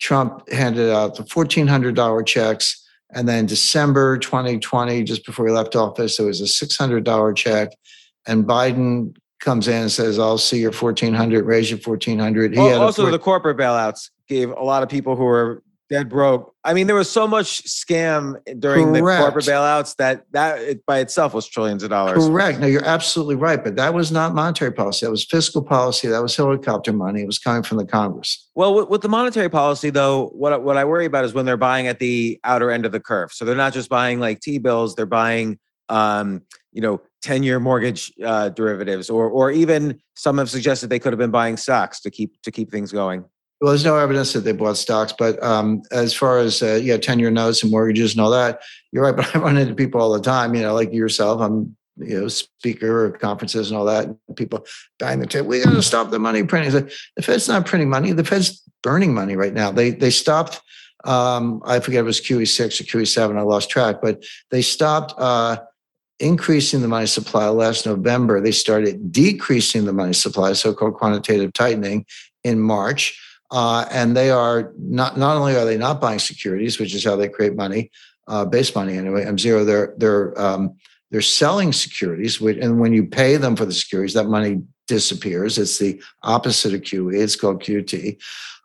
[0.03, 2.87] Trump handed out the $1,400 checks.
[3.15, 7.71] And then December 2020, just before he left office, there was a $600 check.
[8.27, 12.53] And Biden comes in and says, "I'll see your 1,400, raise your fourteen hundred.
[12.53, 16.55] He well, also, the corporate bailouts gave a lot of people who were dead broke.
[16.65, 19.19] I mean, there was so much scam during Correct.
[19.19, 22.27] the corporate bailouts that that it by itself was trillions of dollars.
[22.27, 22.59] Correct.
[22.59, 25.07] No, you're absolutely right, but that was not monetary policy.
[25.07, 26.09] That was fiscal policy.
[26.09, 27.23] That was helicopter money.
[27.23, 28.49] It was coming from the Congress.
[28.55, 31.57] Well, with, with the monetary policy, though, what what I worry about is when they're
[31.57, 33.33] buying at the outer end of the curve.
[33.33, 36.43] So they're not just buying like T bills; they're buying, um,
[36.73, 41.13] you know, 10 year mortgage uh, derivatives or or even some have suggested they could
[41.13, 43.25] have been buying stocks to keep to keep things going
[43.65, 46.99] well there's no evidence that they bought stocks but um, as far as uh, yeah
[46.99, 48.61] 10 year notes and mortgages and all that
[48.93, 51.75] you're right but i run into people all the time you know like yourself i'm
[51.97, 54.67] you know speaker of conferences and all that and people
[54.99, 56.73] buying the table we got to stop the money printing
[57.17, 60.61] the fed's not printing money the fed's burning money right now they they stopped
[61.05, 65.57] um, i forget it was qe6 or qe7 i lost track but they stopped uh,
[66.21, 68.41] increasing the money supply last November.
[68.41, 72.07] They started decreasing the money supply, so-called quantitative tightening,
[72.45, 73.19] in March.
[73.51, 77.17] Uh, and they are not not only are they not buying securities, which is how
[77.17, 77.91] they create money,
[78.27, 79.25] uh, base money anyway.
[79.25, 79.65] I'm zero.
[79.65, 80.77] They're they're um,
[81.11, 85.59] they're selling securities, which, and when you pay them for the securities, that money disappears.
[85.59, 87.17] It's the opposite of QE.
[87.17, 88.21] It's called QT.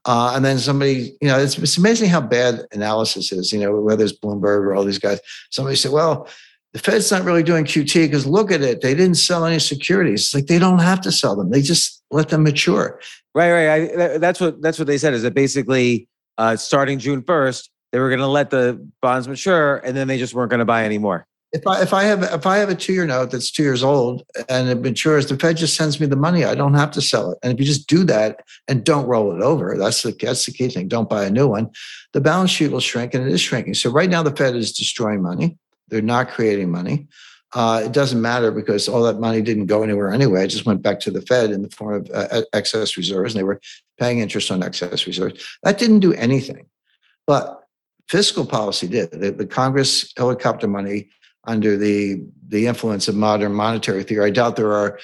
[0.05, 3.51] Uh, and then somebody, you know, it's, it's amazing how bad analysis is.
[3.51, 5.19] You know, whether it's Bloomberg or all these guys.
[5.51, 6.27] Somebody said, "Well,
[6.73, 8.81] the Fed's not really doing QT because look at it.
[8.81, 10.21] They didn't sell any securities.
[10.21, 11.49] It's like they don't have to sell them.
[11.49, 12.99] They just let them mature.
[13.35, 13.91] Right, right.
[13.99, 15.13] I, that's what that's what they said.
[15.13, 19.77] Is that basically uh, starting June first, they were going to let the bonds mature,
[19.77, 21.27] and then they just weren't going to buy anymore.
[21.51, 23.83] If I if I have if I have a two year note that's two years
[23.83, 26.45] old and it matures, the Fed just sends me the money.
[26.45, 27.39] I don't have to sell it.
[27.41, 30.51] And if you just do that and don't roll it over, that's the that's the
[30.51, 30.87] key thing.
[30.87, 31.71] Don't buy a new one.
[32.13, 33.73] The balance sheet will shrink, and it is shrinking.
[33.73, 35.57] So right now, the Fed is destroying money.
[35.87, 37.07] They're not creating money.
[37.53, 40.43] Uh, it doesn't matter because all that money didn't go anywhere anyway.
[40.43, 43.39] It just went back to the Fed in the form of uh, excess reserves, and
[43.39, 43.59] they were
[43.97, 45.43] paying interest on excess reserves.
[45.63, 46.67] That didn't do anything.
[47.25, 47.63] But
[48.07, 49.11] fiscal policy did.
[49.11, 51.09] The, the Congress helicopter money
[51.45, 54.25] under the the influence of modern monetary theory.
[54.25, 54.99] I doubt there are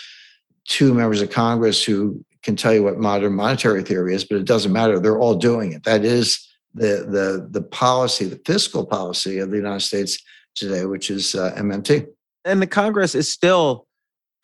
[0.67, 4.45] two members of Congress who can tell you what modern monetary theory is, but it
[4.45, 4.99] doesn't matter.
[4.99, 5.83] They're all doing it.
[5.83, 10.19] That is the the the policy, the fiscal policy of the United States
[10.53, 12.07] today, which is uh, MMT.
[12.45, 13.87] And the Congress is still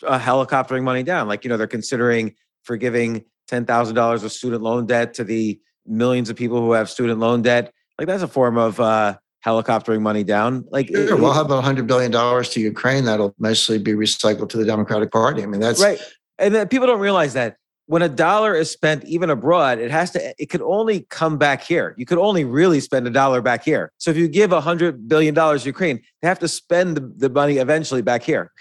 [0.03, 1.27] uh, helicoptering money down.
[1.27, 6.35] Like, you know, they're considering forgiving $10,000 of student loan debt to the millions of
[6.35, 7.71] people who have student loan debt.
[7.99, 10.65] Like, that's a form of uh, helicoptering money down.
[10.71, 14.65] Like, sure, it, we'll have $100 billion to Ukraine that'll mostly be recycled to the
[14.65, 15.43] Democratic Party.
[15.43, 15.99] I mean, that's right.
[16.39, 17.57] And people don't realize that
[17.91, 21.61] when a dollar is spent even abroad, it has to, it could only come back
[21.61, 21.93] here.
[21.97, 23.91] You could only really spend a dollar back here.
[23.97, 27.01] So if you give a hundred billion dollars to Ukraine, they have to spend the,
[27.17, 28.53] the money eventually back here.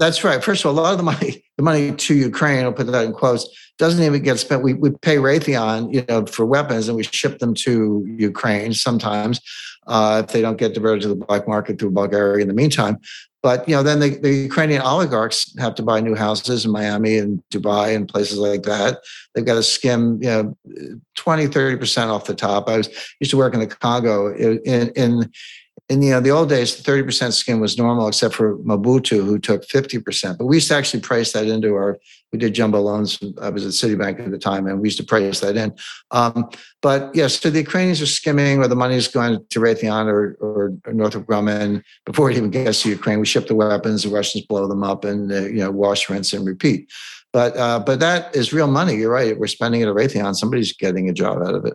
[0.00, 0.42] That's right.
[0.42, 3.04] First of all, a lot of the money, the money to Ukraine, I'll put that
[3.04, 3.46] in quotes,
[3.78, 4.64] doesn't even get spent.
[4.64, 9.40] We, we pay Raytheon, you know, for weapons and we ship them to Ukraine sometimes
[9.86, 12.98] uh, if they don't get diverted to the black market through Bulgaria in the meantime.
[13.42, 17.18] But you know, then the, the, Ukrainian oligarchs have to buy new houses in Miami
[17.18, 19.00] and Dubai and places like that.
[19.34, 20.56] They've got to skim, you know,
[21.16, 22.68] 20, 30% off the top.
[22.68, 25.30] I was used to work in the Congo in, in
[25.88, 29.66] in you know the old days, 30% skim was normal, except for Mobutu, who took
[29.66, 30.38] 50%.
[30.38, 31.98] But we used to actually price that into our.
[32.32, 33.18] We did jumbo loans.
[33.40, 35.74] I was at Citibank at the time, and we used to price that in.
[36.10, 36.48] Um,
[36.80, 40.38] but yes, so the Ukrainians are skimming, or the money is going to Raytheon or,
[40.40, 43.20] or, or Northrop Grumman before it even gets to Ukraine.
[43.20, 46.32] We ship the weapons, the Russians blow them up, and uh, you know wash, rinse,
[46.32, 46.90] and repeat.
[47.32, 48.96] But uh, but that is real money.
[48.96, 49.38] You're right.
[49.38, 50.34] We're spending it at Raytheon.
[50.34, 51.74] Somebody's getting a job out of it.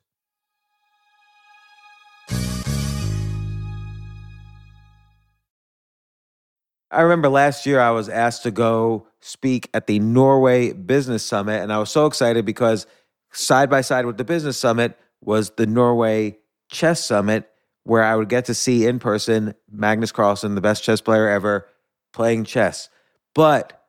[6.91, 11.61] I remember last year I was asked to go speak at the Norway Business Summit,
[11.61, 12.85] and I was so excited because
[13.31, 16.37] side by side with the Business Summit was the Norway
[16.69, 17.49] Chess Summit,
[17.83, 21.65] where I would get to see in person Magnus Carlsen, the best chess player ever,
[22.11, 22.89] playing chess.
[23.33, 23.81] But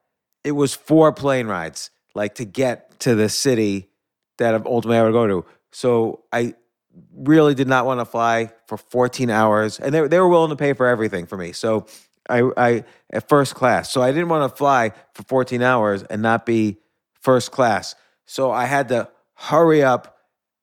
[0.45, 3.91] it was four plane rides, like to get to the city
[4.39, 5.45] that ultimately I would go to.
[5.73, 6.55] So I
[7.15, 10.57] really did not want to fly for 14 hours, and they, they were willing to
[10.57, 11.53] pay for everything for me.
[11.53, 11.87] So
[12.29, 13.93] I, I at first class.
[13.93, 16.79] So I didn't want to fly for 14 hours and not be
[17.21, 17.95] first class.
[18.27, 20.19] So I had to hurry up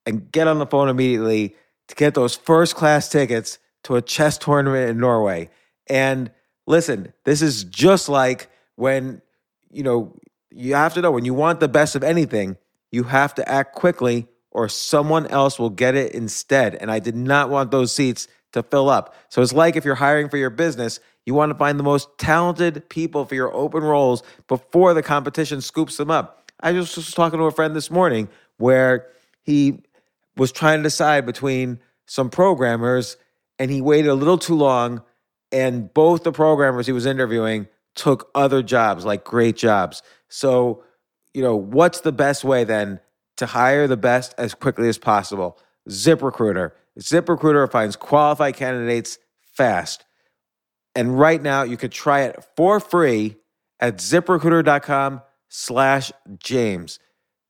[0.06, 1.56] and get on the phone immediately
[1.88, 5.50] to get those first class tickets to a chess tournament in Norway.
[5.88, 6.32] And
[6.68, 9.22] listen, this is just like when,
[9.70, 10.16] you know,
[10.52, 12.58] you have to know when you want the best of anything,
[12.92, 16.76] you have to act quickly or someone else will get it instead.
[16.76, 19.16] And I did not want those seats to fill up.
[19.30, 22.10] So it's like if you're hiring for your business, you want to find the most
[22.18, 26.52] talented people for your open roles before the competition scoops them up.
[26.62, 29.08] I just was talking to a friend this morning where
[29.44, 29.84] he
[30.36, 33.18] was trying to decide between some programmers
[33.58, 35.04] and he waited a little too long
[35.52, 40.02] and both the programmers he was interviewing took other jobs like great jobs.
[40.30, 40.84] So,
[41.34, 43.00] you know, what's the best way then
[43.38, 45.58] to hire the best as quickly as possible?
[45.90, 46.72] ZipRecruiter.
[47.00, 50.06] ZipRecruiter finds qualified candidates fast.
[50.96, 53.38] And right now you could try it for free
[53.80, 57.00] at ziprecruiter.com slash James.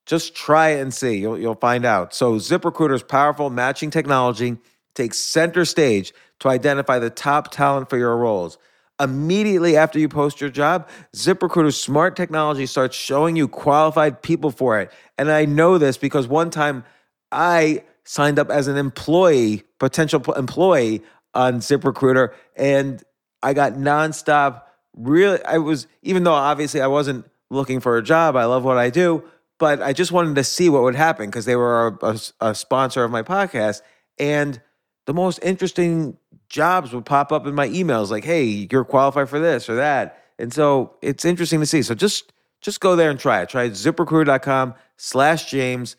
[0.06, 1.18] Just try it and see.
[1.18, 2.14] You'll, you'll find out.
[2.14, 4.58] So ZipRecruiter's powerful matching technology
[4.96, 8.58] takes center stage to identify the top talent for your roles.
[9.00, 14.80] Immediately after you post your job, ZipRecruiter's smart technology starts showing you qualified people for
[14.80, 14.92] it.
[15.18, 16.84] And I know this because one time
[17.32, 23.04] I signed up as an employee, potential employee on ZipRecruiter, and
[23.42, 24.64] I got nonstop.
[24.96, 28.78] Really, I was, even though obviously I wasn't looking for a job, I love what
[28.78, 29.24] I do,
[29.58, 32.56] but I just wanted to see what would happen because they were a, a, a
[32.56, 33.82] sponsor of my podcast.
[34.18, 34.62] And
[35.06, 36.18] the most interesting
[36.50, 40.24] jobs would pop up in my emails like, hey, you're qualified for this or that.
[40.38, 41.82] And so it's interesting to see.
[41.82, 43.50] So just just go there and try it.
[43.50, 45.96] Try ziprecruiter.com slash James.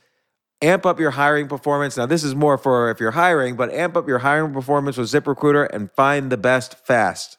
[0.62, 1.96] Amp up your hiring performance.
[1.96, 5.08] Now, this is more for if you're hiring, but amp up your hiring performance with
[5.08, 7.38] ZipRecruiter and find the best fast.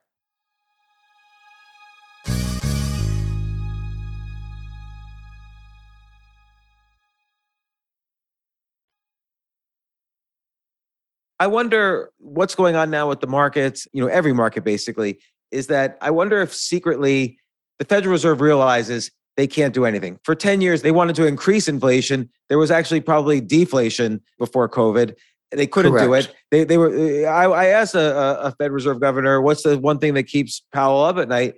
[11.41, 15.17] I wonder what's going on now with the markets, you know, every market basically.
[15.49, 17.39] is that I wonder if secretly
[17.79, 20.19] the Federal Reserve realizes they can't do anything.
[20.23, 22.29] For 10 years, they wanted to increase inflation.
[22.49, 25.15] There was actually probably deflation before COVID.
[25.49, 26.05] They couldn't Correct.
[26.05, 26.35] do it.
[26.51, 27.27] They, they were.
[27.27, 31.03] I, I asked a, a Fed Reserve governor, "What's the one thing that keeps Powell
[31.03, 31.55] up at night?"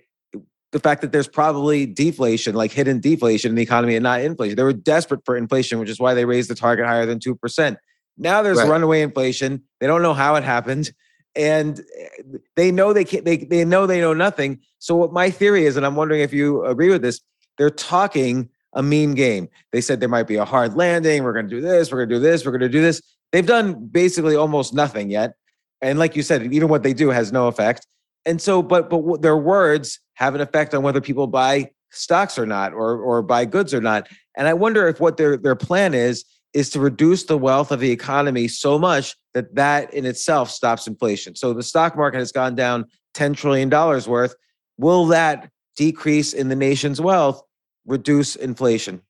[0.71, 4.55] The fact that there's probably deflation, like hidden deflation in the economy, and not inflation.
[4.55, 7.35] They were desperate for inflation, which is why they raised the target higher than two
[7.35, 7.77] percent.
[8.17, 8.69] Now there's right.
[8.69, 9.63] runaway inflation.
[9.79, 10.91] They don't know how it happened.
[11.35, 14.59] And eh, they know they can't they, they know they know nothing.
[14.79, 17.21] So what my theory is and i'm wondering if you agree with this
[17.57, 19.47] they're talking a mean game.
[19.71, 21.23] They said there might be a hard landing.
[21.23, 23.01] We're going to do this we're going to do this we're going to do this.
[23.31, 25.33] They've done basically almost nothing yet.
[25.81, 27.87] And like you said even what they do has no effect.
[28.25, 32.45] And so but but their words have an effect on whether people buy stocks or
[32.45, 34.07] not or or buy goods or not.
[34.37, 37.79] And i wonder if what their their plan is is to reduce the wealth of
[37.79, 41.35] the economy so much that that in itself stops inflation.
[41.35, 42.85] So the stock market has gone down
[43.15, 44.35] $10 trillion worth.
[44.77, 47.41] Will that decrease in the nation's wealth
[47.85, 49.01] reduce inflation?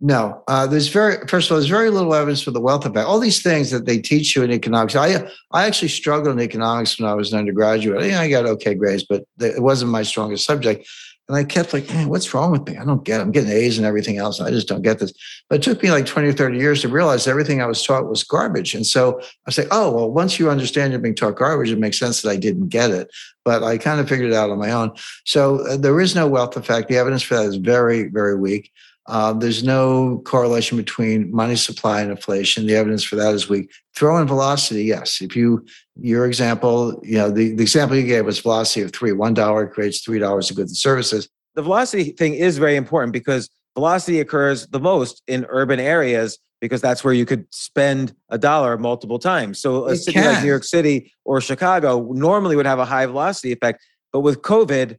[0.00, 3.06] No, uh, there's very first of all, there's very little evidence for the wealth effect.
[3.06, 4.96] All these things that they teach you in economics.
[4.96, 8.02] I I actually struggled in economics when I was an undergraduate.
[8.02, 10.86] I, I got okay grades, but it wasn't my strongest subject.
[11.28, 12.76] And I kept like, hey, what's wrong with me?
[12.76, 13.22] I don't get it.
[13.22, 14.40] I'm getting A's and everything else.
[14.40, 15.12] I just don't get this.
[15.48, 18.10] But it took me like 20 or 30 years to realize everything I was taught
[18.10, 18.74] was garbage.
[18.74, 21.98] And so I say, oh, well, once you understand you're being taught garbage, it makes
[21.98, 23.10] sense that I didn't get it.
[23.42, 24.92] But I kind of figured it out on my own.
[25.24, 26.88] So uh, there is no wealth effect.
[26.88, 28.70] The evidence for that is very, very weak.
[29.06, 32.66] Uh, there's no correlation between money supply and inflation.
[32.66, 33.70] The evidence for that is weak.
[33.94, 35.20] Throw in velocity, yes.
[35.20, 35.64] If you
[36.00, 39.12] your example, you know, the, the example you gave was velocity of three.
[39.12, 41.28] One dollar creates three dollars of goods and services.
[41.54, 46.80] The velocity thing is very important because velocity occurs the most in urban areas because
[46.80, 49.60] that's where you could spend a dollar multiple times.
[49.60, 50.32] So a it city can.
[50.32, 54.40] like New York City or Chicago normally would have a high velocity effect, but with
[54.40, 54.96] COVID,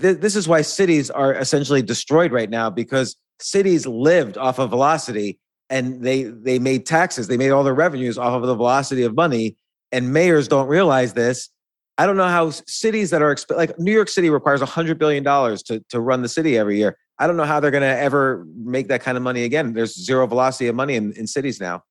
[0.00, 4.70] th- this is why cities are essentially destroyed right now because cities lived off of
[4.70, 5.38] velocity
[5.70, 7.28] and they they made taxes.
[7.28, 9.56] They made all their revenues off of the velocity of money.
[9.90, 11.50] And mayors don't realize this.
[11.98, 15.62] I don't know how cities that are like new york city requires 100 billion dollars
[15.64, 16.96] to, to run the city every year.
[17.18, 19.74] I don't know how they're going to ever make that kind of money again.
[19.74, 21.82] There's zero velocity of money in, in cities now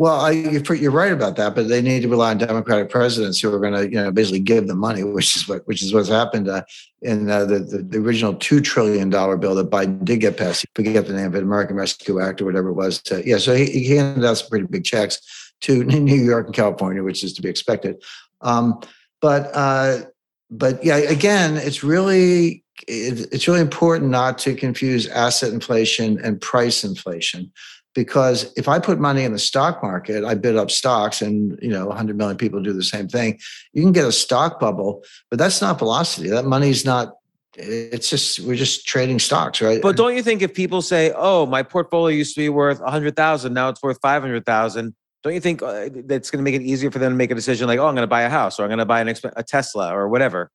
[0.00, 3.54] well, I, you're right about that, but they need to rely on Democratic presidents who
[3.54, 6.08] are going to, you know, basically give them money, which is what which is what's
[6.08, 6.62] happened uh,
[7.02, 10.64] in uh, the, the, the original two trillion dollar bill that Biden did get passed.
[10.74, 13.02] Forget the name of it, American Rescue Act or whatever it was.
[13.02, 16.54] To, yeah, so he, he, handed out some pretty big checks to New York and
[16.54, 18.02] California, which is to be expected.
[18.40, 18.80] Um,
[19.20, 20.04] but uh,
[20.50, 26.84] but yeah, again, it's really it's really important not to confuse asset inflation and price
[26.84, 27.52] inflation
[27.94, 31.70] because if I put money in the stock market, I bid up stocks and you
[31.70, 33.38] know 100 million people do the same thing.
[33.72, 36.28] You can get a stock bubble, but that's not velocity.
[36.30, 37.14] That money's not
[37.56, 39.82] it's just we're just trading stocks, right?
[39.82, 43.52] But don't you think if people say, "Oh, my portfolio used to be worth 100,000,
[43.52, 46.98] now it's worth 500,000." Don't you think uh, that's going to make it easier for
[46.98, 48.68] them to make a decision like, "Oh, I'm going to buy a house or I'm
[48.68, 50.50] going to buy an exp- a Tesla or whatever?"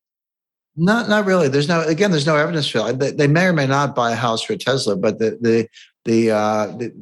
[0.77, 1.47] Not, not really.
[1.47, 2.11] There's no again.
[2.11, 2.99] There's no evidence for that.
[2.99, 5.67] They, they may or may not buy a house for a Tesla, but the the
[6.05, 6.93] the, uh, the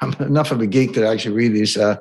[0.00, 1.96] I'm enough of a geek to actually read these uh,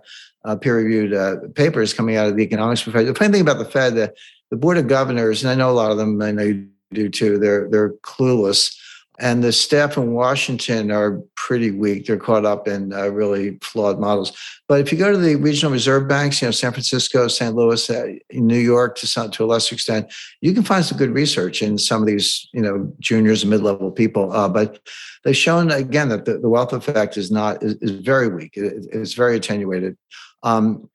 [0.45, 3.05] uh, peer-reviewed uh, papers coming out of the economics professor.
[3.05, 4.13] The funny thing about the Fed, the,
[4.49, 7.09] the board of governors, and I know a lot of them, I know you do
[7.09, 7.37] too.
[7.37, 8.77] They're they're clueless
[9.19, 12.05] and the staff in Washington are pretty weak.
[12.05, 14.35] They're caught up in uh, really flawed models.
[14.67, 17.53] But if you go to the regional reserve banks, you know, San Francisco, St.
[17.53, 20.11] Louis, uh, New York, to some to a lesser extent,
[20.41, 23.91] you can find some good research in some of these, you know, juniors and mid-level
[23.91, 24.31] people.
[24.33, 24.79] Uh, but
[25.23, 28.57] they've shown again that the, the wealth effect is not is, is very weak.
[28.57, 29.95] It, it's very attenuated.
[30.41, 30.89] Um,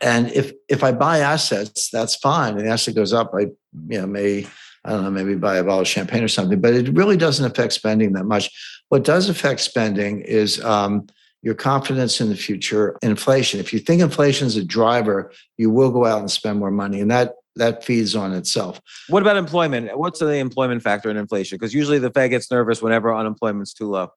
[0.00, 2.56] and if if I buy assets, that's fine.
[2.56, 3.42] And the asset goes up, I
[3.88, 4.46] you know may
[4.84, 7.44] I don't know, maybe buy a bottle of champagne or something, but it really doesn't
[7.44, 8.50] affect spending that much.
[8.88, 11.06] What does affect spending is um,
[11.42, 13.60] your confidence in the future, inflation.
[13.60, 17.00] If you think inflation is a driver, you will go out and spend more money,
[17.00, 18.80] and that that feeds on itself.
[19.08, 19.96] What about employment?
[19.98, 21.56] What's the employment factor in inflation?
[21.56, 24.10] Because usually the Fed gets nervous whenever unemployment's too low.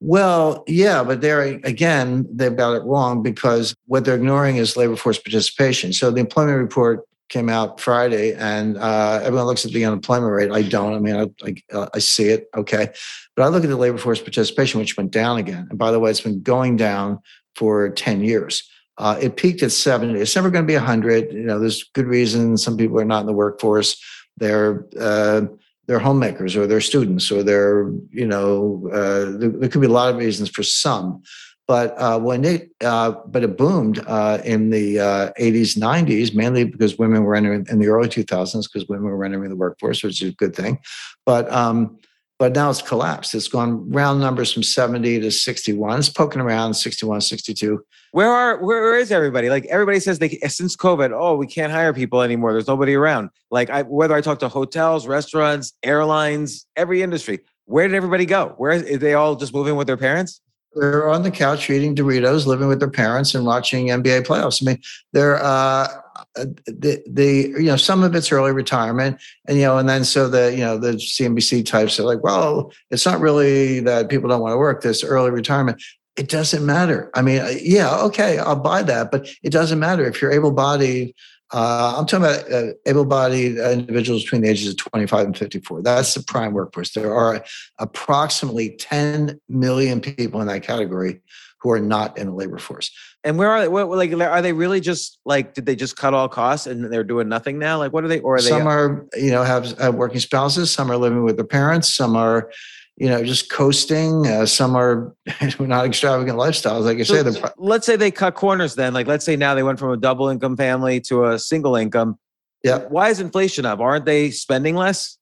[0.00, 4.96] Well, yeah, but there again, they've got it wrong because what they're ignoring is labor
[4.96, 5.92] force participation.
[5.92, 10.50] So the employment report came out Friday, and uh, everyone looks at the unemployment rate.
[10.50, 10.94] I don't.
[10.94, 12.88] I mean, I, I, uh, I, see it, okay,
[13.34, 15.66] but I look at the labor force participation, which went down again.
[15.70, 17.20] And by the way, it's been going down
[17.56, 18.68] for ten years.
[18.98, 20.20] Uh, it peaked at seventy.
[20.20, 21.32] It's never going to be hundred.
[21.32, 22.56] You know, there's good reason.
[22.56, 24.00] Some people are not in the workforce.
[24.36, 25.42] They're uh,
[25.86, 29.90] they're homemakers, or they're students, or they're you know, uh, there, there could be a
[29.90, 31.22] lot of reasons for some.
[31.66, 36.64] But uh, when it, uh, but it boomed uh, in the uh, 80s, 90s, mainly
[36.64, 40.22] because women were entering in the early 2000s because women were entering the workforce, which
[40.22, 40.78] is a good thing.
[41.24, 41.98] But um,
[42.38, 43.34] but now it's collapsed.
[43.34, 46.00] It's gone round numbers from 70 to 61.
[46.00, 47.82] It's poking around 61, 62.
[48.10, 49.48] Where are where, is everybody?
[49.48, 52.52] Like everybody says they since COVID, oh, we can't hire people anymore.
[52.52, 53.30] There's nobody around.
[53.50, 58.54] Like I, whether I talk to hotels, restaurants, airlines, every industry, where did everybody go?
[58.56, 60.40] Where is they all just moving with their parents?
[60.74, 64.62] They're on the couch eating Doritos, living with their parents, and watching NBA playoffs.
[64.62, 65.88] I mean, they're uh,
[66.34, 70.28] the the you know some of it's early retirement, and you know, and then so
[70.28, 74.40] the you know the CNBC types are like, well, it's not really that people don't
[74.40, 74.82] want to work.
[74.82, 75.82] This early retirement.
[76.16, 77.10] It doesn't matter.
[77.14, 81.12] I mean, uh, yeah, okay, I'll buy that, but it doesn't matter if you're able-bodied
[81.54, 85.82] uh, I'm talking about uh, able-bodied individuals between the ages of 25 and 54.
[85.82, 86.92] That's the prime workforce.
[86.94, 87.44] There are
[87.78, 91.20] approximately 10 million people in that category
[91.60, 92.90] who are not in the labor force.
[93.22, 93.68] And where are they?
[93.68, 95.54] What, like, are they really just like?
[95.54, 97.78] Did they just cut all costs and they're doing nothing now?
[97.78, 98.18] Like, what are they?
[98.18, 98.70] Or are some they?
[98.70, 100.72] are, you know, have, have working spouses.
[100.72, 101.94] Some are living with their parents.
[101.94, 102.50] Some are
[102.96, 104.26] you know, just coasting.
[104.26, 105.14] Uh, some are
[105.58, 106.84] not extravagant lifestyles.
[106.84, 108.94] Like I so, say, let's say they cut corners then.
[108.94, 112.18] Like, let's say now they went from a double income family to a single income.
[112.62, 112.78] Yeah.
[112.88, 113.80] Why is inflation up?
[113.80, 115.18] Aren't they spending less?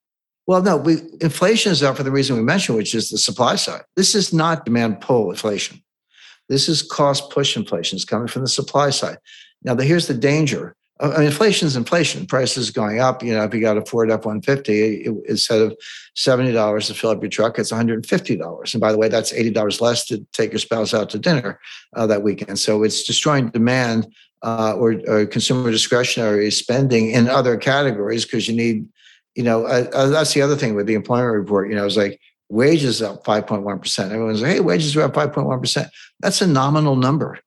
[0.47, 3.57] Well, no, we, inflation is up for the reason we mentioned, which is the supply
[3.57, 3.83] side.
[3.97, 5.83] This is not demand pull inflation.
[6.49, 7.97] This is cost push inflation.
[7.97, 9.19] It's coming from the supply side.
[9.63, 12.27] Now, the, here's the danger I mean, inflation is inflation.
[12.27, 13.23] Prices going up.
[13.23, 15.77] You know, if you got a Ford F one fifty, instead of
[16.15, 18.73] seventy dollars to fill up your truck, it's one hundred and fifty dollars.
[18.73, 21.59] And by the way, that's eighty dollars less to take your spouse out to dinner
[21.97, 22.59] uh, that weekend.
[22.61, 24.07] So it's destroying demand
[24.43, 28.89] uh, or, or, consumer discretionary spending in other categories because you need,
[29.37, 31.69] you know, uh, uh, that's the other thing with the employment report.
[31.69, 34.13] You know, it's like wages up five point one percent.
[34.13, 35.89] Everyone's like, hey, wages are up five point one percent.
[36.21, 37.39] That's a nominal number.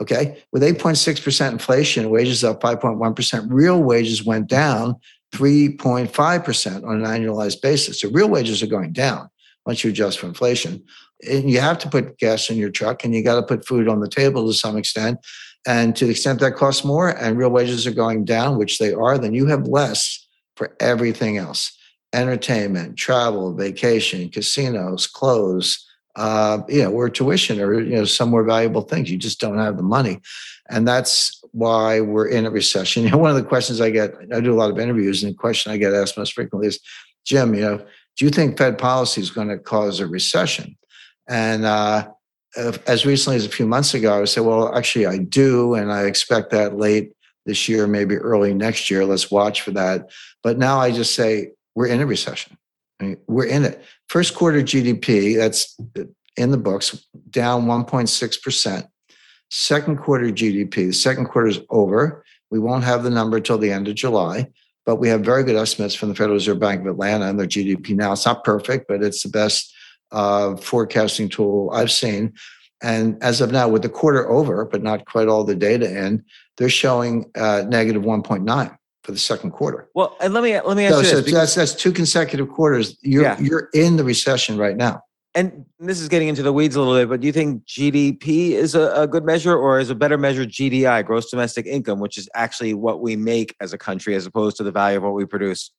[0.00, 0.42] Okay.
[0.52, 4.96] With 8.6% inflation, wages up 5.1%, real wages went down
[5.34, 8.00] 3.5% on an annualized basis.
[8.00, 9.28] So real wages are going down
[9.66, 10.82] once you adjust for inflation.
[11.28, 13.88] And you have to put gas in your truck and you got to put food
[13.88, 15.18] on the table to some extent.
[15.66, 18.92] And to the extent that costs more and real wages are going down, which they
[18.92, 20.26] are, then you have less
[20.56, 21.76] for everything else
[22.14, 28.44] entertainment, travel, vacation, casinos, clothes, uh, you know, or tuition or, you know, some more
[28.44, 29.10] valuable things.
[29.10, 30.20] You just don't have the money.
[30.68, 33.02] And that's why we're in a recession.
[33.04, 35.32] You know, one of the questions I get, I do a lot of interviews, and
[35.32, 36.80] the question I get asked most frequently is,
[37.24, 37.78] Jim, you know,
[38.16, 40.76] do you think Fed policy is going to cause a recession?
[41.28, 42.08] And uh,
[42.86, 45.74] as recently as a few months ago, I would say, well, actually, I do.
[45.74, 47.12] And I expect that late
[47.46, 49.04] this year, maybe early next year.
[49.04, 50.10] Let's watch for that.
[50.42, 52.58] But now I just say, we're in a recession.
[53.02, 53.82] Mean, we're in it.
[54.08, 55.76] First quarter GDP, that's
[56.36, 58.88] in the books, down 1.6%.
[59.50, 62.24] Second quarter GDP, the second quarter is over.
[62.50, 64.46] We won't have the number until the end of July,
[64.86, 67.46] but we have very good estimates from the Federal Reserve Bank of Atlanta and their
[67.46, 68.12] GDP now.
[68.12, 69.74] It's not perfect, but it's the best
[70.12, 72.32] uh, forecasting tool I've seen.
[72.82, 76.24] And as of now, with the quarter over, but not quite all the data in,
[76.56, 79.88] they're showing uh, negative 1.9 for the second quarter.
[79.94, 81.30] Well, and let me let me ask so, you this.
[81.30, 82.96] So that's that's two consecutive quarters.
[83.02, 83.40] You're yeah.
[83.40, 85.02] you're in the recession right now.
[85.34, 88.50] And this is getting into the weeds a little bit, but do you think GDP
[88.50, 92.18] is a, a, good measure or is a better measure GDI, gross domestic income, which
[92.18, 95.14] is actually what we make as a country as opposed to the value of what
[95.14, 95.70] we produce?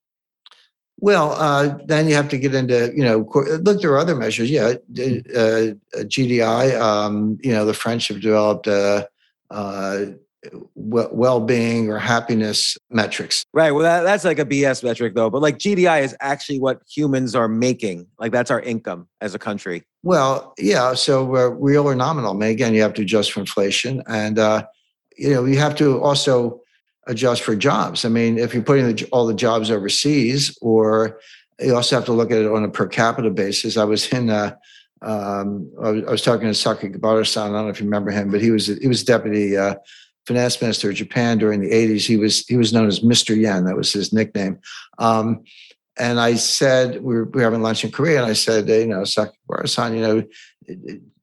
[0.97, 3.29] Well, uh, then you have to get into, you know,
[3.61, 4.49] look, there are other measures.
[4.49, 9.07] Yeah, uh, GDI, um, you know, the French have developed a,
[9.51, 10.05] uh,
[10.75, 13.45] well-being or happiness metrics.
[13.53, 13.71] Right.
[13.71, 15.29] Well, that, that's like a BS metric though.
[15.29, 18.07] But like GDI is actually what humans are making.
[18.19, 19.83] Like that's our income as a country.
[20.03, 20.93] Well, yeah.
[20.93, 22.31] So uh, real or nominal.
[22.31, 24.65] I mean, again, you have to adjust for inflation, and uh,
[25.17, 26.61] you know you have to also
[27.07, 28.05] adjust for jobs.
[28.05, 31.19] I mean, if you're putting the, all the jobs overseas, or
[31.59, 33.77] you also have to look at it on a per capita basis.
[33.77, 34.29] I was in.
[34.29, 34.55] Uh,
[35.01, 37.51] um, I, was, I was talking to Sakakibara-san.
[37.51, 39.75] I don't know if you remember him, but he was he was deputy uh,
[40.25, 42.05] finance minister of Japan during the 80s.
[42.05, 43.35] He was he was known as Mr.
[43.35, 43.65] Yen.
[43.65, 44.59] That was his nickname.
[44.99, 45.43] Um,
[45.97, 48.87] and I said we were, we were having lunch in Korea, and I said, you
[48.87, 50.23] know, Sakakibara-san, you know,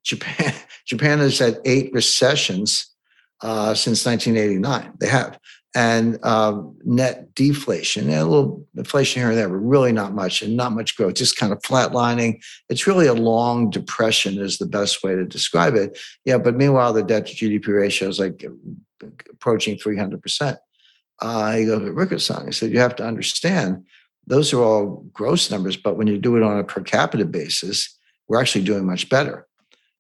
[0.02, 0.54] Japan
[0.86, 2.94] Japan has had eight recessions
[3.42, 4.94] uh, since 1989.
[4.98, 5.38] They have.
[5.72, 10.56] And um, net deflation, a little inflation here and there, but really not much, and
[10.56, 12.42] not much growth, just kind of flatlining.
[12.68, 15.96] It's really a long depression, is the best way to describe it.
[16.24, 18.44] Yeah, but meanwhile, the debt to GDP ratio is like
[19.30, 20.56] approaching 300%.
[21.20, 23.84] Uh, he goes, Rickards-san, he said, you have to understand
[24.26, 27.98] those are all gross numbers, but when you do it on a per capita basis,
[28.28, 29.46] we're actually doing much better.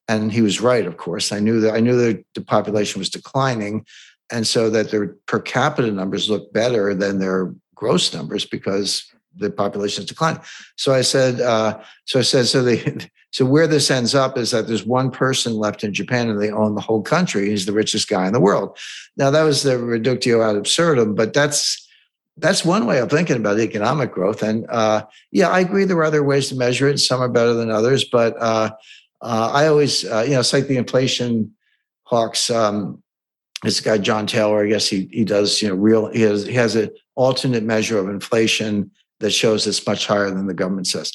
[0.08, 1.32] And he was right, of course.
[1.32, 3.84] I knew that I knew that the population was declining,
[4.30, 9.04] and so that their per capita numbers look better than their gross numbers because
[9.36, 10.42] the population is declining.
[10.76, 12.78] So I said, uh, so I said, so they,
[13.32, 16.50] so where this ends up is that there's one person left in Japan and they
[16.50, 17.50] own the whole country.
[17.50, 18.76] He's the richest guy in the world.
[19.16, 21.86] Now that was the reductio ad absurdum, but that's
[22.36, 24.42] that's one way of thinking about economic growth.
[24.42, 26.92] And uh, yeah, I agree there are other ways to measure it.
[26.92, 28.70] And some are better than others, but uh,
[29.20, 31.52] uh, I always, uh, you know, it's like the inflation
[32.04, 32.50] hawks.
[32.50, 33.02] Um,
[33.62, 36.10] this guy John Taylor, I guess he he does, you know, real.
[36.10, 40.46] He has he has an alternate measure of inflation that shows it's much higher than
[40.46, 41.12] the government says.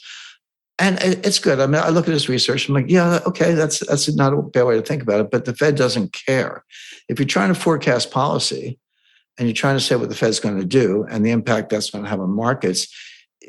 [0.77, 1.61] And it's good.
[1.61, 2.67] I mean, I look at this research.
[2.67, 5.31] I'm like, yeah, okay, that's that's not a bad way to think about it.
[5.31, 6.65] But the Fed doesn't care.
[7.07, 8.77] If you're trying to forecast policy,
[9.37, 11.89] and you're trying to say what the Fed's going to do and the impact that's
[11.89, 12.87] going to have on markets,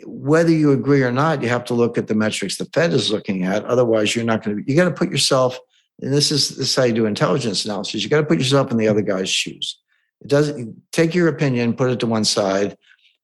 [0.05, 3.11] whether you agree or not, you have to look at the metrics the Fed is
[3.11, 3.65] looking at.
[3.65, 4.71] Otherwise, you're not going to.
[4.71, 5.59] You got to put yourself.
[6.01, 8.03] And this is this is how you do intelligence analysis.
[8.03, 9.81] You got to put yourself in the other guy's shoes.
[10.21, 12.77] It doesn't take your opinion, put it to one side,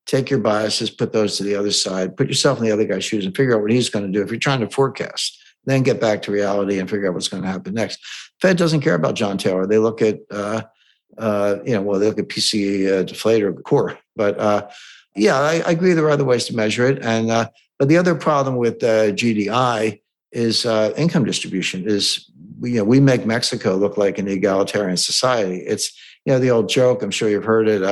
[0.07, 3.05] take your biases, put those to the other side, put yourself in the other guy's
[3.05, 4.22] shoes, and figure out what he's going to do.
[4.22, 7.42] If you're trying to forecast, then get back to reality and figure out what's going
[7.42, 8.00] to happen next.
[8.40, 9.66] Fed doesn't care about John Taylor.
[9.66, 10.62] They look at uh,
[11.18, 13.98] uh, you know, well, they look at PCE uh, deflator core.
[14.16, 14.68] But uh,
[15.14, 17.03] yeah, I, I, agree there are other ways to measure it.
[17.03, 17.48] And uh,
[17.78, 20.00] but the other problem with uh, GDI
[20.32, 21.84] is uh, income distribution.
[21.86, 22.30] Is
[22.62, 25.59] you know we make Mexico look like an egalitarian society.
[25.59, 25.92] It's
[26.24, 27.03] you know the old joke.
[27.03, 27.82] I'm sure you've heard it.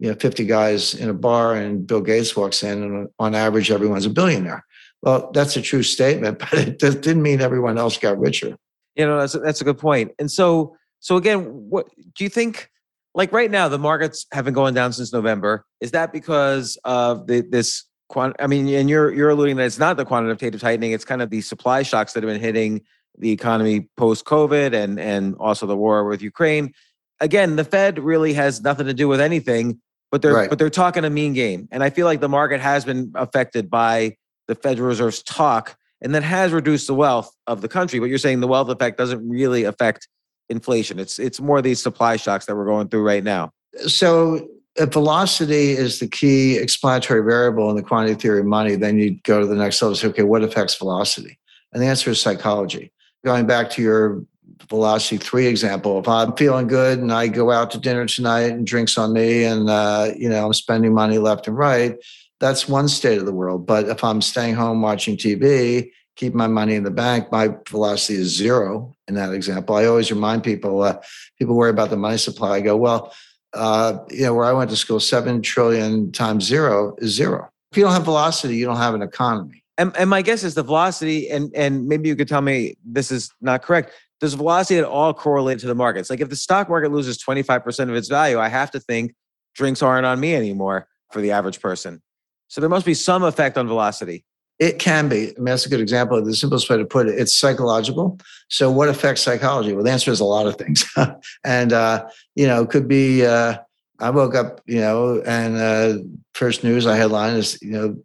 [0.00, 3.70] You know, 50 guys in a bar, and Bill Gates walks in, and on average,
[3.70, 4.64] everyone's a billionaire.
[5.02, 8.56] Well, that's a true statement, but it didn't mean everyone else got richer.
[8.96, 10.12] You know, that's a, that's a good point.
[10.18, 12.70] And so so again, what do you think?
[13.14, 15.66] Like right now, the markets have been going down since November.
[15.80, 17.84] Is that because of the, this?
[18.08, 21.22] Quant- I mean, and you're you're alluding that it's not the quantitative tightening; it's kind
[21.22, 22.82] of the supply shocks that have been hitting
[23.18, 26.72] the economy post COVID and and also the war with Ukraine.
[27.20, 29.80] Again, the Fed really has nothing to do with anything,
[30.10, 30.48] but they're right.
[30.48, 33.70] but they're talking a mean game, and I feel like the market has been affected
[33.70, 34.16] by
[34.48, 38.00] the Federal Reserve's talk, and that has reduced the wealth of the country.
[38.00, 40.08] But you're saying the wealth effect doesn't really affect
[40.48, 40.98] inflation.
[40.98, 43.52] It's it's more these supply shocks that we're going through right now.
[43.86, 48.98] So if velocity is the key explanatory variable in the quantity theory of money, then
[48.98, 49.92] you go to the next level.
[49.92, 51.38] And say, okay, what affects velocity?
[51.72, 52.92] And the answer is psychology.
[53.24, 54.22] Going back to your
[54.68, 58.66] velocity three example, if I'm feeling good and I go out to dinner tonight and
[58.66, 61.96] drinks on me, and uh, you know I'm spending money left and right,
[62.38, 63.66] that's one state of the world.
[63.66, 65.90] But if I'm staying home watching TV
[66.20, 69.74] keep my money in the bank, my velocity is zero in that example.
[69.74, 71.00] I always remind people, uh,
[71.38, 72.56] people worry about the money supply.
[72.56, 73.14] I go, well,
[73.54, 77.48] uh, you know, where I went to school, seven trillion times zero is zero.
[77.72, 79.64] If you don't have velocity, you don't have an economy.
[79.78, 83.10] And, and my guess is the velocity, and and maybe you could tell me this
[83.10, 83.92] is not correct.
[84.20, 86.10] Does velocity at all correlate to the markets?
[86.10, 89.14] Like if the stock market loses 25% of its value, I have to think
[89.54, 92.02] drinks aren't on me anymore for the average person.
[92.48, 94.24] So there must be some effect on velocity.
[94.58, 95.28] It can be.
[95.28, 96.22] I mean, that's a good example.
[96.22, 98.18] The simplest way to put it, it's psychological.
[98.50, 99.72] So, what affects psychology?
[99.72, 100.84] Well, the answer is a lot of things.
[101.44, 103.56] and, uh, you know, could be uh,
[104.00, 106.02] I woke up, you know, and uh,
[106.34, 107.96] first news I headline is, you know,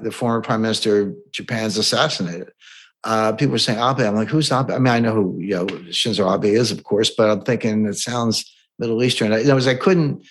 [0.00, 2.50] the former prime minister of Japan's assassinated.
[3.06, 4.00] Uh, people were saying Abe.
[4.00, 4.72] I'm like, who's Abe?
[4.72, 7.86] I mean, I know who you know Shinzo Abe is, of course, but I'm thinking
[7.86, 9.32] it sounds Middle Eastern.
[9.32, 10.24] I, in other I couldn't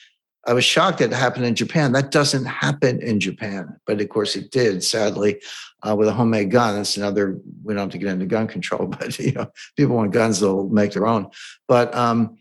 [0.47, 1.91] I was shocked that it happened in Japan.
[1.91, 4.83] That doesn't happen in Japan, but of course it did.
[4.83, 5.41] Sadly,
[5.81, 7.39] uh, with a homemade gun, that's another.
[7.63, 10.69] We don't have to get into gun control, but you know, people want guns, they'll
[10.69, 11.29] make their own.
[11.67, 12.37] But um,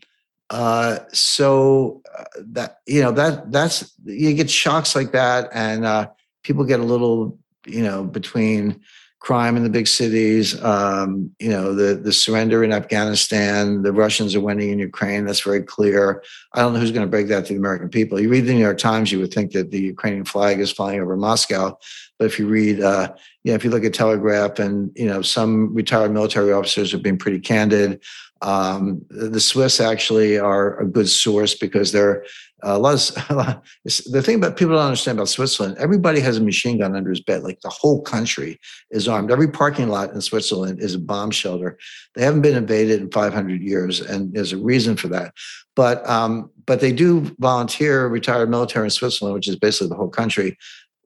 [0.49, 6.09] uh, so uh, that you know that that's you get shocks like that, and uh,
[6.43, 8.81] people get a little you know between
[9.25, 14.35] crime in the big cities, um, you know, the the surrender in Afghanistan, the Russians
[14.35, 15.25] are winning in Ukraine.
[15.25, 16.21] That's very clear.
[16.53, 18.19] I don't know who's going to break that to the American people.
[18.19, 20.99] You read the New York Times, you would think that the Ukrainian flag is flying
[20.99, 21.75] over Moscow,
[22.19, 23.13] but if you read, uh,
[23.43, 27.01] you know, if you look at Telegraph, and you know, some retired military officers have
[27.01, 28.01] been pretty candid.
[28.43, 32.25] Um, the Swiss actually are a good source because they're
[32.63, 36.79] a lot of, the thing about people don't understand about Switzerland, everybody has a machine
[36.79, 37.43] gun under his bed.
[37.43, 38.59] Like the whole country
[38.91, 39.31] is armed.
[39.31, 41.77] Every parking lot in Switzerland is a bomb shelter.
[42.15, 45.33] They haven't been invaded in 500 years, and there's a reason for that.
[45.75, 50.09] But um, but they do volunteer retired military in Switzerland, which is basically the whole
[50.09, 50.57] country.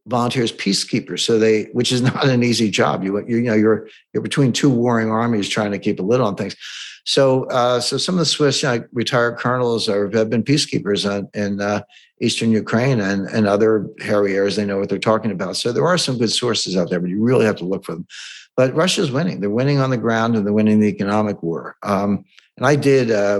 [0.07, 3.03] Volunteers peacekeepers, so they, which is not an easy job.
[3.03, 6.35] You you know you're you're between two warring armies trying to keep a lid on
[6.35, 6.55] things.
[7.05, 11.05] So, uh, so some of the Swiss you know, retired colonels are, have been peacekeepers
[11.33, 11.81] in uh,
[12.21, 14.55] eastern Ukraine and, and other hairy areas.
[14.55, 15.57] They know what they're talking about.
[15.57, 17.93] So there are some good sources out there, but you really have to look for
[17.93, 18.07] them.
[18.55, 19.39] But Russia's winning.
[19.39, 21.77] They're winning on the ground and they're winning the economic war.
[21.81, 22.25] Um,
[22.59, 23.39] and I did uh,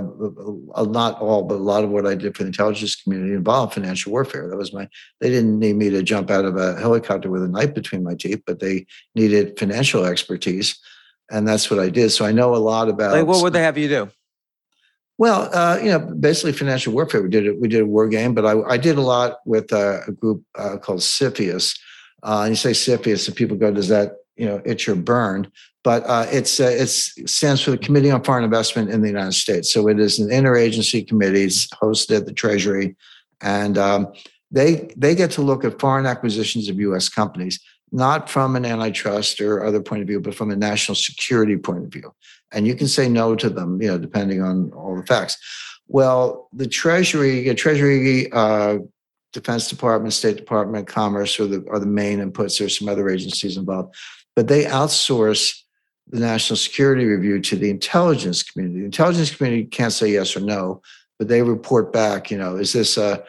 [0.78, 4.14] not all, but a lot of what I did for the intelligence community involved financial
[4.14, 4.48] warfare.
[4.48, 4.88] That was my.
[5.20, 8.16] They didn't need me to jump out of a helicopter with a knife between my
[8.16, 8.86] teeth, but they
[9.16, 10.80] needed financial expertise,
[11.32, 12.10] and that's what I did.
[12.12, 13.14] So I know a lot about.
[13.14, 14.10] Like, what would they have you do?
[15.18, 17.22] Well, uh, you know, basically financial warfare.
[17.22, 17.60] We did it.
[17.60, 20.44] We did a war game, but I, I did a lot with uh, a group
[20.58, 21.78] uh, called CFIUS.
[22.24, 25.52] Uh, and you say CFIUS, and people go, "Does that you know itch or burn?"
[25.84, 29.34] But uh, it's uh, it's stands for the Committee on Foreign Investment in the United
[29.34, 29.74] States.
[29.74, 31.44] So it is an interagency committee.
[31.44, 32.96] It's hosted at the Treasury,
[33.42, 34.14] and um,
[34.52, 37.10] they they get to look at foreign acquisitions of U.S.
[37.10, 37.60] companies
[37.92, 41.86] not from an antitrust or other point of view, but from a national security point
[41.86, 42.14] of view.
[42.52, 45.38] And you can say no to them, you know, depending on all the facts.
[45.88, 48.80] Well, the Treasury, the Treasury, uh,
[49.34, 52.58] Defense Department, State Department, Commerce are the are the main inputs.
[52.58, 53.96] There's some other agencies involved,
[54.36, 55.56] but they outsource
[56.08, 58.80] the national security review to the intelligence community.
[58.80, 60.82] The intelligence community can't say yes or no,
[61.20, 62.32] but they report back.
[62.32, 63.24] You know, is this a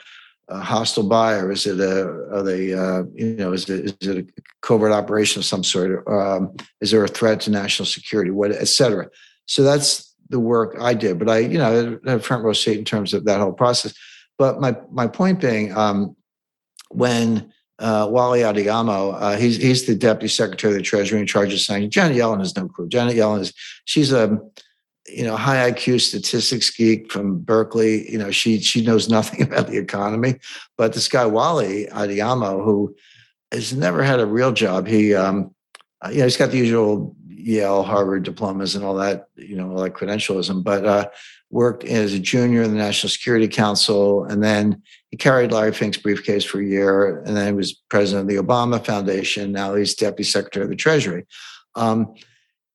[0.50, 1.50] a hostile buyer?
[1.50, 5.40] Is it a are they uh, you know is it is it a covert operation
[5.40, 6.06] of some sort?
[6.08, 8.30] Um, is there a threat to national security?
[8.30, 9.08] What et cetera?
[9.46, 12.84] So that's the work I did, but I you know had front row seat in
[12.84, 13.94] terms of that whole process.
[14.38, 16.16] But my my point being, um,
[16.90, 21.52] when uh, Wally Adeyemo, uh, he's he's the deputy secretary of the Treasury in charge
[21.52, 21.94] of sanctions.
[21.94, 22.88] Janet Yellen has no clue.
[22.88, 23.52] Janet Yellen is
[23.84, 24.38] she's a
[25.08, 28.10] you know, high IQ statistics geek from Berkeley.
[28.10, 30.36] You know, she she knows nothing about the economy.
[30.76, 32.94] But this guy Wally Adeyemo, who
[33.52, 35.54] has never had a real job, he um,
[36.04, 39.70] uh, you know, he's got the usual Yale, Harvard diplomas and all that, you know,
[39.70, 41.08] all that credentialism, but uh,
[41.50, 45.96] worked as a junior in the National Security Council, and then he carried Larry Fink's
[45.96, 49.52] briefcase for a year, and then he was president of the Obama Foundation.
[49.52, 51.26] Now he's deputy secretary of the Treasury.
[51.74, 52.14] Um,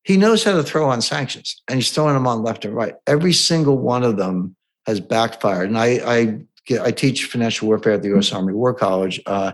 [0.05, 2.93] he knows how to throw on sanctions and he's throwing them on left and right.
[3.07, 5.67] Every single one of them has backfired.
[5.67, 6.39] And I, I,
[6.79, 8.31] I teach financial warfare at the U.S.
[8.31, 9.19] Army War College.
[9.25, 9.53] Uh,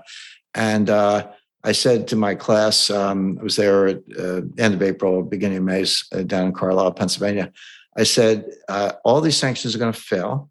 [0.54, 1.30] and uh,
[1.64, 5.60] I said to my class, um, I was there at uh, end of April, beginning
[5.60, 7.50] of May, uh, down in Carlisle, Pennsylvania.
[7.98, 10.50] I said, uh, all these sanctions are going to fail.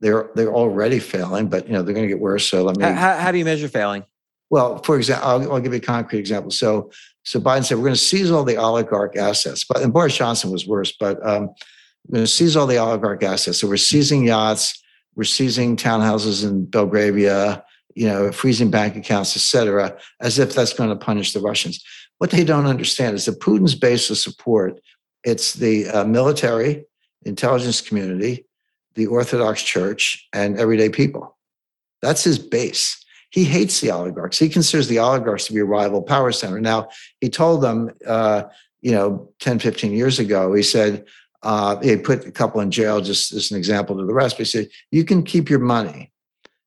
[0.00, 2.46] They're they're already failing, but you know they're going to get worse.
[2.46, 2.84] So let me.
[2.84, 4.04] How, how do you measure failing?
[4.48, 6.50] Well, for example, I'll, I'll, give you a concrete example.
[6.50, 6.90] So,
[7.22, 10.50] so Biden said we're going to seize all the oligarch assets, but and Boris Johnson
[10.50, 10.92] was worse.
[10.92, 11.48] But um,
[12.08, 13.60] we're going to seize all the oligarch assets.
[13.60, 14.82] So we're seizing yachts,
[15.16, 17.62] we're seizing townhouses in Belgravia,
[17.94, 21.84] you know, freezing bank accounts, et cetera, as if that's going to punish the Russians.
[22.18, 24.80] What they don't understand is that Putin's base of support
[25.22, 26.86] it's the uh, military,
[27.26, 28.46] intelligence community,
[28.94, 31.36] the Orthodox Church, and everyday people.
[32.00, 34.38] That's his base he hates the oligarchs.
[34.38, 36.60] He considers the oligarchs to be a rival power center.
[36.60, 36.88] Now,
[37.20, 38.44] he told them, uh,
[38.80, 41.04] you know, 10, 15 years ago, he said,
[41.42, 44.36] uh, he put a couple in jail just as an example to the rest.
[44.36, 46.12] But he said, you can keep your money,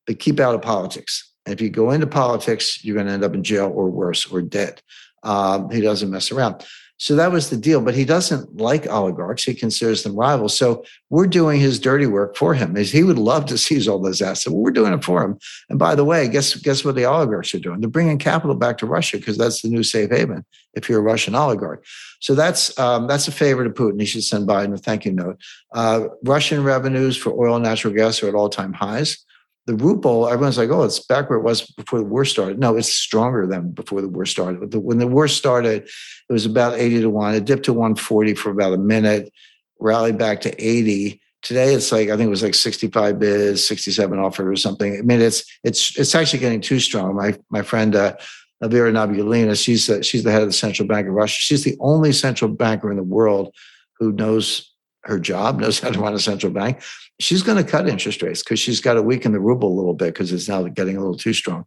[0.07, 1.31] but keep out of politics.
[1.45, 4.31] And if you go into politics, you're going to end up in jail or worse
[4.31, 4.81] or dead.
[5.23, 6.65] Um, he doesn't mess around.
[6.97, 7.81] So that was the deal.
[7.81, 9.43] But he doesn't like oligarchs.
[9.43, 10.57] He considers them rivals.
[10.57, 12.75] So we're doing his dirty work for him.
[12.75, 14.53] He would love to seize all those assets.
[14.53, 15.37] We're doing it for him.
[15.69, 17.81] And by the way, guess guess what the oligarchs are doing?
[17.81, 21.03] They're bringing capital back to Russia because that's the new safe haven if you're a
[21.03, 21.85] Russian oligarch.
[22.19, 23.99] So that's um, that's a favor to Putin.
[23.99, 25.39] He should send Biden a thank you note.
[25.73, 29.23] Uh, Russian revenues for oil and natural gas are at all time highs
[29.65, 32.59] the ruble, everyone's like, oh, it's back where it was before the war started.
[32.59, 34.75] No, it's stronger than before the war started.
[34.75, 37.35] When the war started, it was about 80 to 1.
[37.35, 39.31] It dipped to 140 for about a minute,
[39.79, 41.21] rallied back to 80.
[41.41, 44.97] Today it's like I think it was like 65 bids, 67 offered or something.
[44.97, 47.15] I mean, it's it's it's actually getting too strong.
[47.15, 48.15] My my friend uh,
[48.61, 51.37] Elvira Nabiullina, she's uh, she's the head of the central bank of Russia.
[51.37, 53.53] She's the only central banker in the world
[53.99, 54.72] who knows
[55.03, 56.81] her job, knows how to run a central bank
[57.19, 59.93] she's going to cut interest rates because she's got to weaken the ruble a little
[59.93, 61.65] bit because it's now getting a little too strong.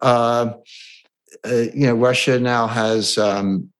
[0.00, 0.52] Uh,
[1.44, 3.70] uh, you know, Russia now has um,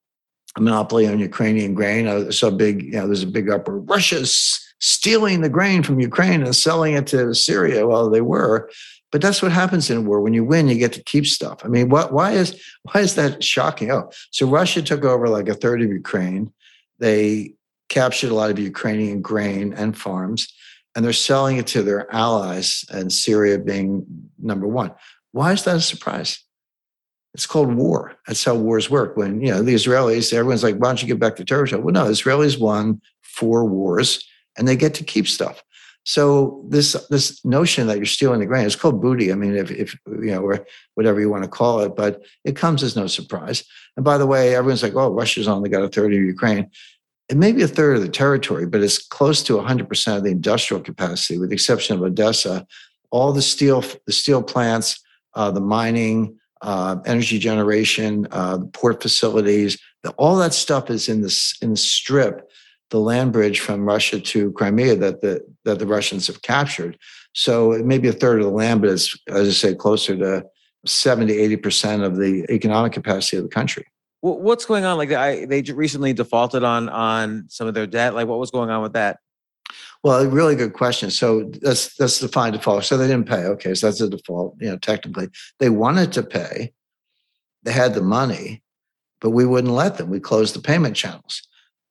[0.57, 2.07] a monopoly on Ukrainian grain.
[2.07, 3.79] Uh, so big, you know, there's a big uproar.
[3.79, 7.87] Russia's stealing the grain from Ukraine and selling it to Syria.
[7.87, 8.71] Well, they were,
[9.13, 10.21] but that's what happens in a war.
[10.21, 11.65] When you win, you get to keep stuff.
[11.65, 12.13] I mean, what?
[12.13, 13.93] Why is why is that shocking?
[13.93, 16.53] Oh, so Russia took over like a third of Ukraine.
[16.99, 17.55] They
[17.89, 20.49] captured a lot of Ukrainian grain and farms
[20.95, 24.07] and they're selling it to their allies, and Syria being
[24.39, 24.93] number one.
[25.33, 26.43] Why is that a surprise?
[27.35, 28.15] It's called war.
[28.27, 29.17] That's how wars work.
[29.17, 31.93] When you know the Israelis, everyone's like, "Why don't you get back to territory?" Well,
[31.93, 34.25] no, Israelis won four wars,
[34.57, 35.65] and they get to keep stuff.
[36.05, 39.33] So this this notion that you're stealing the grain, it's called booty.
[39.33, 40.65] I mean, if, if you know, or
[40.95, 43.65] whatever you want to call it, but it comes as no surprise.
[43.97, 46.71] And by the way, everyone's like, "Oh, Russia's only got a third of Ukraine."
[47.29, 50.31] It may be a third of the territory, but it's close to 100% of the
[50.31, 52.67] industrial capacity, with the exception of Odessa.
[53.11, 55.01] All the steel, the steel plants,
[55.35, 61.09] uh, the mining, uh, energy generation, uh, the port facilities, the, all that stuff is
[61.09, 62.51] in this in the strip
[62.91, 66.99] the land bridge from Russia to Crimea that the that the Russians have captured.
[67.33, 70.17] So it may be a third of the land, but it's as I say, closer
[70.17, 70.45] to
[70.87, 73.87] 70, 80 percent of the economic capacity of the country.
[74.25, 74.97] What's going on?
[74.97, 78.15] Like I, they recently defaulted on on some of their debt.
[78.15, 79.19] Like what was going on with that?
[80.03, 81.11] Well, a really good question.
[81.11, 82.85] So that's that's the fine default.
[82.85, 83.45] So they didn't pay.
[83.45, 84.57] Okay, so that's a default.
[84.61, 86.73] You know, technically they wanted to pay.
[87.65, 88.63] They had the money,
[89.21, 90.09] but we wouldn't let them.
[90.09, 91.43] We closed the payment channels.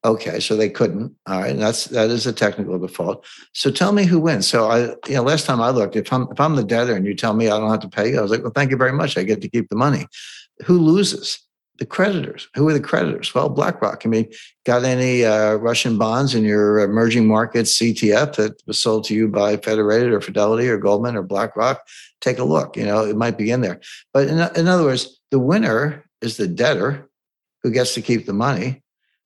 [0.04, 1.16] Okay, so they couldn't.
[1.28, 3.26] All right, and that's that is a technical default.
[3.54, 4.48] So tell me who wins.
[4.48, 7.06] So I, you know, last time I looked, if I'm if I'm the debtor and
[7.06, 8.94] you tell me I don't have to pay, I was like, well, thank you very
[8.94, 9.20] much.
[9.20, 10.08] I get to keep the money.
[10.66, 11.40] Who loses?
[11.80, 12.48] The creditors.
[12.56, 13.34] Who are the creditors?
[13.34, 14.04] Well, BlackRock.
[14.06, 14.32] I mean,
[14.64, 19.28] got any uh, Russian bonds in your emerging markets ETF that was sold to you
[19.28, 21.82] by Federated or Fidelity or Goldman or BlackRock?
[22.22, 22.78] Take a look.
[22.78, 23.82] You know, it might be in there.
[24.14, 27.10] But in, in other words, the winner is the debtor
[27.64, 28.84] who gets to keep the money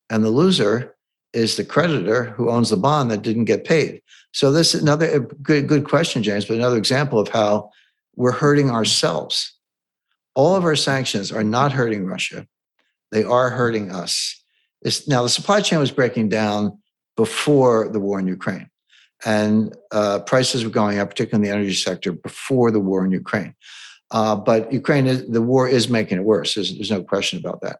[0.10, 0.96] and the loser
[1.34, 4.02] is the creditor who owns the bond that didn't get paid.
[4.32, 7.70] So this is another good good question, James, but another example of how
[8.16, 9.54] we're hurting ourselves.
[10.38, 12.46] All of our sanctions are not hurting Russia;
[13.12, 14.40] they are hurting us.
[14.84, 16.78] It's, now the supply chain was breaking down
[17.16, 18.70] before the war in Ukraine,
[19.26, 23.10] and uh, prices were going up, particularly in the energy sector, before the war in
[23.10, 23.56] Ukraine.
[24.12, 26.54] Uh, but Ukraine, is, the war is making it worse.
[26.54, 27.80] There's, there's no question about that.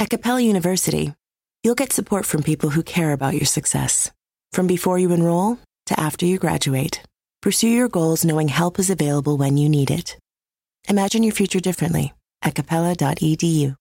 [0.00, 1.12] At Capella University,
[1.64, 4.12] you'll get support from people who care about your success.
[4.52, 7.02] From before you enroll to after you graduate,
[7.42, 10.16] pursue your goals knowing help is available when you need it.
[10.88, 13.74] Imagine your future differently at capella.edu.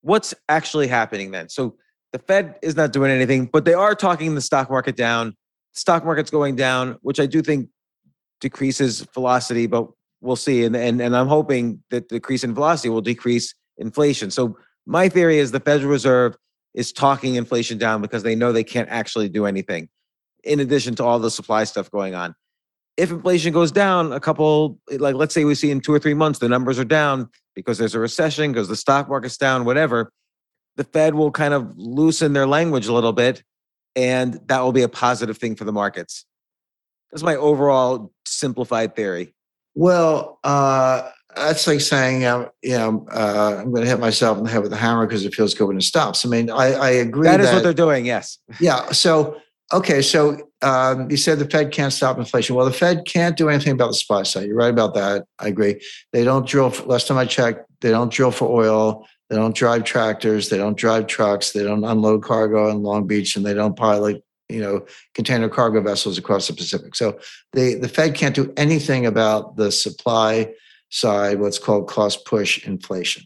[0.00, 1.48] What's actually happening then?
[1.48, 1.76] So
[2.12, 5.36] the Fed is not doing anything, but they are talking the stock market down.
[5.72, 7.68] Stock market's going down, which I do think
[8.40, 9.88] decreases velocity, but
[10.20, 10.64] we'll see.
[10.64, 14.30] And, and, and I'm hoping that the decrease in velocity will decrease inflation.
[14.30, 16.36] So my theory is the Federal Reserve
[16.74, 19.88] is talking inflation down because they know they can't actually do anything
[20.44, 22.34] in addition to all the supply stuff going on.
[22.96, 26.14] If inflation goes down a couple, like let's say we see in two or three
[26.14, 30.12] months, the numbers are down because there's a recession, because the stock market's down, whatever,
[30.76, 33.42] the Fed will kind of loosen their language a little bit.
[33.94, 36.24] And that will be a positive thing for the markets.
[37.10, 39.34] That's my overall simplified theory.
[39.78, 44.42] Well, uh, that's like saying, um, you know, uh, I'm going to hit myself in
[44.42, 46.26] the head with a hammer because it feels good when it stops.
[46.26, 47.28] I mean, I, I agree.
[47.28, 48.04] That is that, what they're doing.
[48.04, 48.38] Yes.
[48.58, 48.90] Yeah.
[48.90, 49.40] So,
[49.72, 50.02] okay.
[50.02, 52.56] So um, you said the Fed can't stop inflation.
[52.56, 54.48] Well, the Fed can't do anything about the supply side.
[54.48, 55.26] You're right about that.
[55.38, 55.80] I agree.
[56.12, 56.70] They don't drill.
[56.70, 59.06] For, last time I checked, they don't drill for oil.
[59.30, 60.48] They don't drive tractors.
[60.48, 61.52] They don't drive trucks.
[61.52, 64.84] They don't unload cargo in Long Beach, and they don't pilot you know
[65.14, 66.94] container cargo vessels across the Pacific.
[66.94, 67.18] So
[67.52, 70.52] the the Fed can't do anything about the supply
[70.90, 73.24] side, what's called cost push inflation.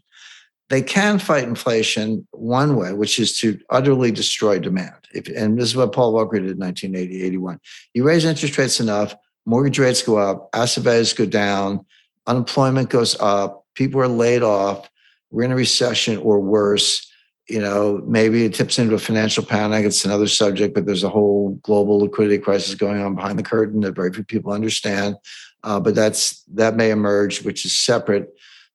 [0.69, 4.95] They can fight inflation one way, which is to utterly destroy demand.
[5.13, 7.61] If, and this is what Paul Volcker did in 1980, 81.
[7.93, 9.15] You raise interest rates enough,
[9.45, 11.85] mortgage rates go up, asset values go down,
[12.27, 14.89] unemployment goes up, people are laid off,
[15.31, 17.12] we're in a recession or worse
[17.49, 19.85] you know, maybe it tips into a financial panic.
[19.85, 23.81] It's another subject, but there's a whole global liquidity crisis going on behind the curtain
[23.81, 25.17] that very few people understand.
[25.65, 28.29] Uh, but that's that may emerge, which is separate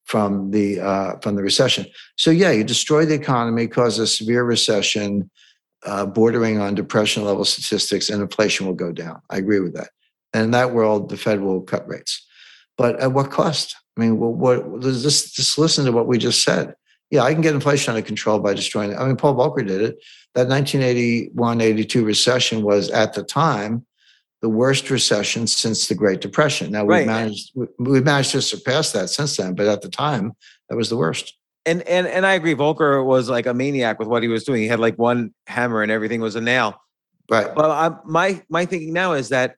[0.06, 1.86] from the uh, from the recession.
[2.18, 5.30] So yeah, you destroy the economy, cause a severe recession,
[5.86, 9.22] uh, bordering on depression level statistics, and inflation will go down.
[9.30, 9.90] I agree with that.
[10.34, 12.26] And in that world, the Fed will cut rates,
[12.78, 13.76] but at what cost?
[13.98, 16.76] I mean, what, what just just listen to what we just said
[17.10, 18.96] yeah, I can get inflation under control by destroying it.
[18.98, 20.04] I mean, Paul Volcker did it.
[20.36, 23.86] That 1981 82 recession was at the time
[24.42, 26.72] the worst recession since the Great Depression.
[26.72, 27.08] Now, we've, Right.
[27.08, 30.34] managed, we- we've managed to surpass that since then, but at the time,
[30.70, 31.34] that was the worst.
[31.66, 32.56] And and and I agree.
[32.56, 34.62] Volcker was like a maniac with what he was doing.
[34.62, 36.80] He had like one hammer and everything was a nail.
[37.30, 37.54] Right.
[37.54, 39.56] Well, I, my my thinking now is that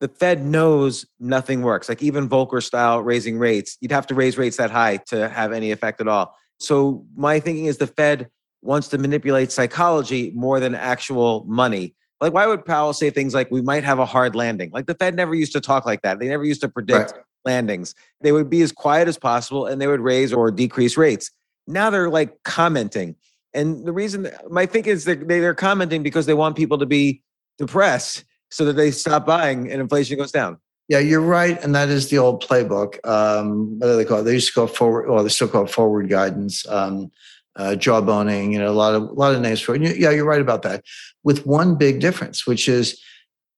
[0.00, 1.88] the Fed knows nothing works.
[1.88, 5.52] Like even Volcker style raising rates, you'd have to raise rates that high to have
[5.52, 6.34] any effect at all.
[6.58, 8.28] So my thinking is the Fed
[8.62, 11.94] wants to manipulate psychology more than actual money.
[12.20, 14.70] Like why would Powell say things like we might have a hard landing?
[14.72, 16.18] Like the Fed never used to talk like that.
[16.18, 17.22] They never used to predict Right.
[17.44, 17.94] landings.
[18.22, 21.30] They would be as quiet as possible and they would raise or decrease rates.
[21.66, 23.16] Now they're like commenting.
[23.52, 26.86] And the reason my think is that they- they're commenting because they want people to
[26.86, 27.22] be
[27.58, 30.58] depressed so that they stop buying and inflation goes down.
[30.88, 33.04] Yeah, you're right, and that is the old playbook.
[33.06, 34.22] Um, what do they call it?
[34.22, 37.10] They used to call forward, well, they still call forward guidance, um,
[37.56, 38.52] uh, jawboning.
[38.52, 39.82] You know, a lot of a lot of names for it.
[39.82, 40.84] You- Yeah, you're right about that.
[41.24, 43.00] With one big difference, which is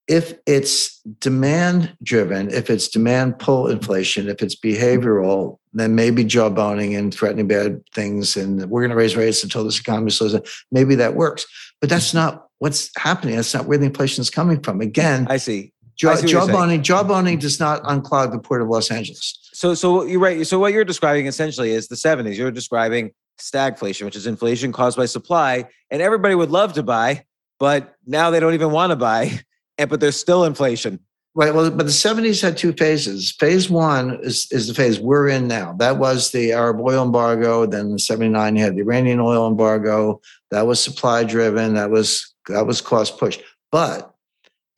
[0.06, 6.98] if it's demand driven, if it's demand pull inflation, if it's behavioral, then maybe jawboning
[6.98, 10.42] and threatening bad things, and we're going to raise rates until this economy slows down.
[10.72, 11.44] Maybe that works,
[11.82, 13.36] but that's not what's happening.
[13.36, 14.80] That's not where the inflation is coming from.
[14.80, 15.74] Again, I see.
[15.98, 16.56] Jaw, I see what you're saying.
[16.56, 19.38] jawboning, jawboning does not unclog the port of Los Angeles.
[19.52, 20.46] So so you're right.
[20.46, 22.36] So what you're describing essentially is the 70s.
[22.36, 27.24] You're describing stagflation, which is inflation caused by supply, and everybody would love to buy,
[27.58, 29.40] but now they don't even want to buy,
[29.78, 31.00] and but there's still inflation.
[31.34, 31.54] Right.
[31.54, 33.32] Well, but the 70s had two phases.
[33.38, 35.72] Phase one is, is the phase we're in now.
[35.74, 37.64] That was the Arab oil embargo.
[37.64, 40.20] Then in 79, you had the Iranian oil embargo.
[40.50, 41.74] That was supply driven.
[41.74, 43.38] That was that was cost push.
[43.70, 44.12] But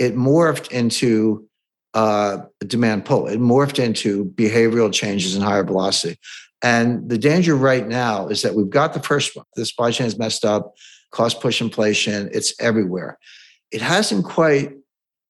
[0.01, 1.47] it morphed into
[1.95, 3.29] uh, demand pull.
[3.29, 6.19] It morphed into behavioral changes and higher velocity.
[6.63, 9.45] And the danger right now is that we've got the first one.
[9.55, 10.75] The supply chain is messed up,
[11.11, 12.31] cost push inflation.
[12.33, 13.19] It's everywhere.
[13.71, 14.73] It hasn't quite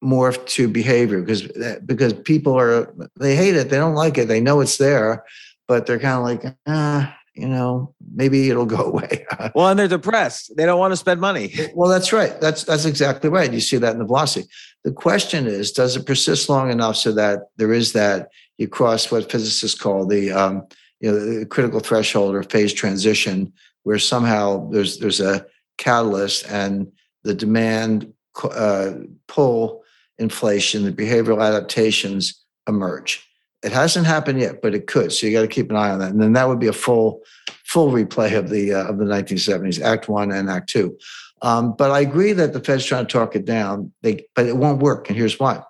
[0.02, 1.42] morphed to behavior because
[1.84, 5.24] because people are they hate it, they don't like it, they know it's there,
[5.68, 9.26] but they're kind of like, ah, you know, maybe it'll go away.
[9.54, 10.54] Well, and they're depressed.
[10.56, 11.52] They don't want to spend money.
[11.74, 12.40] well, that's right.
[12.40, 13.52] That's that's exactly right.
[13.52, 14.48] You see that in the velocity.
[14.84, 18.28] The question is, does it persist long enough so that there is that
[18.58, 20.66] you cross what physicists call the um,
[21.00, 23.52] you know the critical threshold or phase transition,
[23.82, 25.44] where somehow there's there's a
[25.78, 26.92] catalyst and
[27.24, 28.12] the demand
[28.44, 28.92] uh,
[29.26, 29.82] pull
[30.18, 33.26] inflation, the behavioral adaptations emerge.
[33.62, 35.12] It hasn't happened yet, but it could.
[35.12, 36.10] So you got to keep an eye on that.
[36.10, 37.20] And then that would be a full,
[37.64, 40.96] full replay of the uh, of the 1970s, Act One and Act Two.
[41.42, 43.92] Um, but I agree that the Fed's trying to talk it down.
[44.02, 45.62] They, but it won't work, and here's why: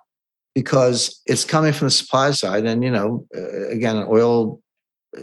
[0.55, 4.61] because it's coming from the supply side, and you know, uh, again, oil.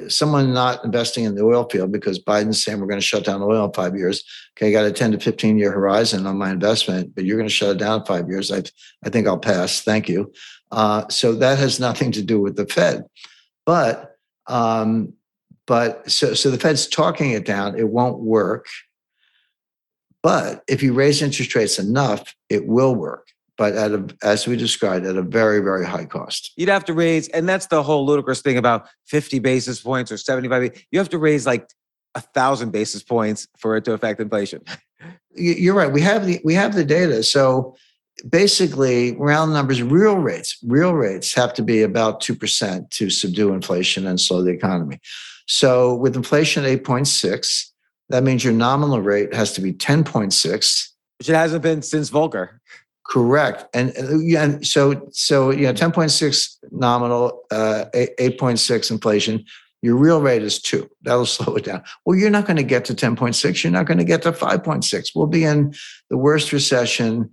[0.09, 3.41] Someone not investing in the oil field because Biden's saying we're going to shut down
[3.41, 4.23] oil in five years.
[4.53, 7.49] Okay, I got a 10 to 15 year horizon on my investment, but you're going
[7.49, 8.53] to shut it down in five years.
[8.53, 8.65] I,
[9.03, 9.81] I think I'll pass.
[9.81, 10.31] Thank you.
[10.71, 13.05] Uh, so that has nothing to do with the Fed.
[13.67, 14.17] But
[14.47, 15.15] um,
[15.67, 17.79] but so so the Fed's talking it down.
[17.79, 18.67] It won't work.
[20.23, 23.29] But if you raise interest rates enough, it will work.
[23.57, 26.53] But at a, as we described, at a very very high cost.
[26.57, 30.17] You'd have to raise, and that's the whole ludicrous thing about 50 basis points or
[30.17, 30.85] 75.
[30.91, 31.69] You have to raise like
[32.15, 34.63] a thousand basis points for it to affect inflation.
[35.35, 35.91] You- You're right.
[35.93, 37.23] We have the we have the data.
[37.23, 37.77] So
[38.29, 43.53] basically, round numbers, real rates, real rates have to be about two percent to subdue
[43.53, 45.01] inflation and slow the economy.
[45.47, 47.73] So with inflation at eight point six,
[48.09, 50.95] that means your nominal rate has to be ten point six.
[51.19, 52.61] Which it hasn't been since Volcker.
[53.09, 53.65] Correct.
[53.75, 59.45] And, uh, yeah, and so, so, you know, 10.6 nominal, uh, 8.6 inflation,
[59.81, 60.89] your real rate is two.
[61.03, 61.83] That'll slow it down.
[62.05, 63.65] Well, you're not going to get to 10.6.
[63.65, 65.09] You're not going to get to 5.6.
[65.15, 65.75] We'll be in
[66.11, 67.31] the worst recession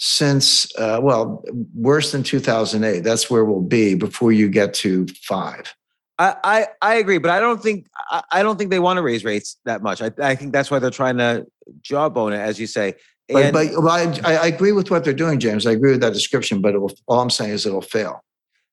[0.00, 1.44] since, uh, well,
[1.74, 3.00] worse than 2008.
[3.00, 5.74] That's where we'll be before you get to five.
[6.18, 9.02] I, I, I agree, but I don't think I, I don't think they want to
[9.02, 10.02] raise rates that much.
[10.02, 11.46] I, I think that's why they're trying to
[11.82, 12.94] jawbone it, as you say.
[13.28, 15.66] But, And- but well, I, I agree with what they're doing, James.
[15.66, 18.24] I agree with that description, but it will, all I'm saying is it'll fail.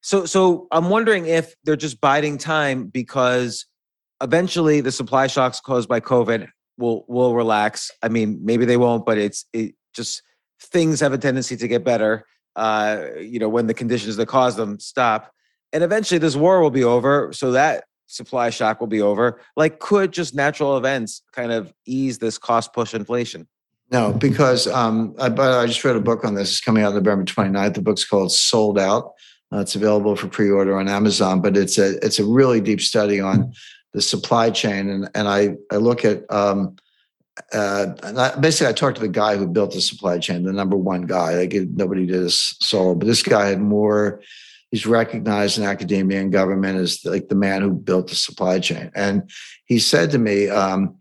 [0.02, 3.66] So, so I'm wondering if they're just biding time because
[4.22, 6.48] eventually the supply shocks caused by COVID
[6.78, 7.92] will will relax.
[8.02, 10.22] I mean, maybe they won't, but it's it just
[10.62, 12.26] things have a tendency to get better.
[12.56, 15.32] Uh, you know, when the conditions that cause them stop,
[15.74, 19.40] and eventually this war will be over, so that supply shock will be over.
[19.56, 23.48] Like, could just natural events kind of ease this cost push inflation?
[23.92, 26.50] No, because um, I, but I just read a book on this.
[26.52, 27.76] It's coming out November 29th.
[27.76, 29.14] The book's called Sold Out.
[29.54, 33.22] Uh, it's available for pre-order on Amazon, but it's a it's a really deep study
[33.22, 33.54] on
[33.94, 36.76] the supply chain, and and I I look at um,
[37.54, 41.04] uh, basically I talked to the guy who built the supply chain, the number one
[41.04, 41.36] guy.
[41.36, 44.22] Like nobody did this solo, but this guy had more.
[44.72, 48.92] He's recognized in academia and government as like the man who built the supply chain,
[48.96, 49.30] and
[49.66, 50.98] he said to me, um,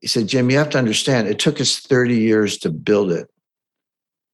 [0.00, 3.28] he said, Jim, you have to understand, it took us 30 years to build it.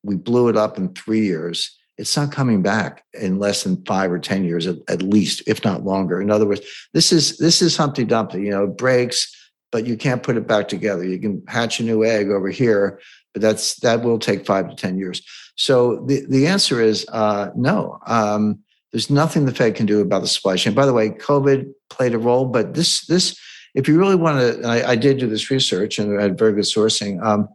[0.03, 4.11] We blew it up in three years it's not coming back in less than five
[4.11, 6.61] or ten years at, at, least if not longer in other words
[6.95, 9.42] this is this is humpty dumpty you know it breaks
[9.73, 13.01] but you can't put it back together you can hatch a new egg over here
[13.33, 15.23] but that's that will take five to ten years
[15.57, 18.59] so the, the answer is uh, no um,
[18.93, 22.15] there's nothing the fed can do about the supply chain by the way covid played
[22.15, 23.39] a role but this this
[23.75, 26.53] if you really want to I, I did do this research and I had very
[26.53, 27.49] good sourcing um,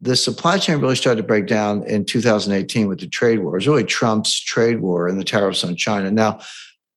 [0.00, 3.52] the supply chain really started to break down in 2018 with the trade war.
[3.52, 6.10] It was really Trump's trade war and the tariffs on China.
[6.10, 6.40] Now,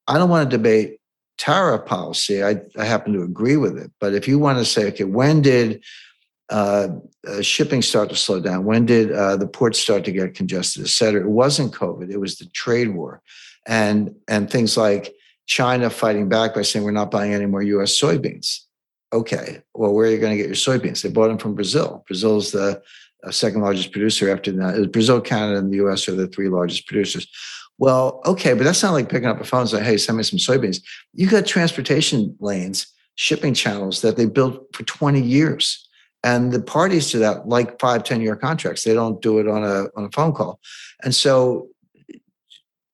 [0.07, 0.99] I don't want to debate
[1.37, 2.43] tariff policy.
[2.43, 3.91] I, I happen to agree with it.
[3.99, 5.83] But if you want to say, okay, when did
[6.49, 6.89] uh,
[7.27, 8.65] uh, shipping start to slow down?
[8.65, 11.21] When did uh, the ports start to get congested, et cetera?
[11.21, 12.11] It wasn't COVID.
[12.11, 13.21] It was the trade war,
[13.65, 15.13] and and things like
[15.45, 17.99] China fighting back by saying we're not buying any more U.S.
[17.99, 18.61] soybeans
[19.13, 21.01] okay, well, where are you going to get your soybeans?
[21.01, 22.03] They bought them from Brazil.
[22.07, 22.81] Brazil is the
[23.23, 24.91] uh, second largest producer after that.
[24.91, 27.27] Brazil, Canada, and the US are the three largest producers.
[27.77, 30.23] Well, okay, but that's not like picking up a phone and saying, hey, send me
[30.23, 30.81] some soybeans.
[31.13, 35.87] You got transportation lanes, shipping channels that they built for 20 years.
[36.23, 38.83] And the parties to that like five, 10 year contracts.
[38.83, 40.59] They don't do it on a on a phone call.
[41.03, 41.67] And so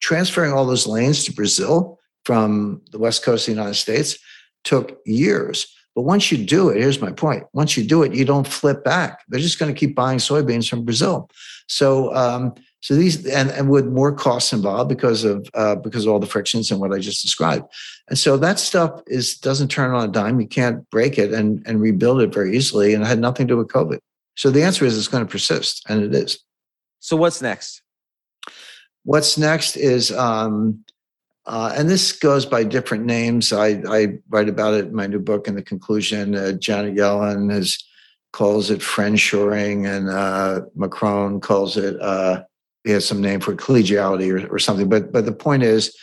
[0.02, 4.18] transferring all those lanes to Brazil from the west coast of the United States
[4.64, 5.68] took years.
[5.96, 7.44] But once you do it, here's my point.
[7.54, 9.20] Once you do it, you don't flip back.
[9.28, 11.30] They're just going to keep buying soybeans from Brazil.
[11.68, 16.14] So, um, so these and, and with more costs involved because of uh, because of
[16.14, 17.66] all the frictions and what I just described.
[18.08, 20.40] And so that stuff is doesn't turn on a dime.
[20.40, 22.94] You can't break it and and rebuild it very easily.
[22.94, 24.00] And it had nothing to do with COVID.
[24.36, 26.40] So the answer is it's going to persist, and it is.
[27.00, 27.82] So what's next?
[29.04, 30.86] What's next is um,
[31.46, 33.52] uh, and this goes by different names.
[33.52, 36.36] I, I, write about it in my new book in the conclusion.
[36.36, 37.84] Uh, Janet Yellen has
[38.32, 42.00] calls it friendshoring, and uh, Macron calls it
[42.90, 44.90] he has some name for collegiality or, or something.
[44.90, 45.96] But but the point is,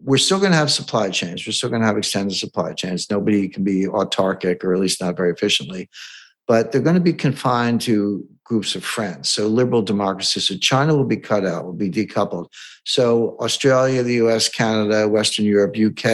[0.00, 1.46] we're still going to have supply chains.
[1.46, 3.10] We're still going to have extended supply chains.
[3.10, 5.90] Nobody can be autarkic, or at least not very efficiently.
[6.48, 9.28] But they're going to be confined to groups of friends.
[9.28, 10.40] So liberal democracy.
[10.40, 12.46] So China will be cut out, will be decoupled.
[12.84, 16.06] So Australia, the US, Canada, Western Europe, UK,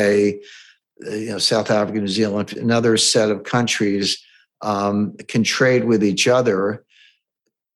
[1.06, 4.18] uh, you know, South Africa, New Zealand, another set of countries
[4.60, 6.84] um, can trade with each other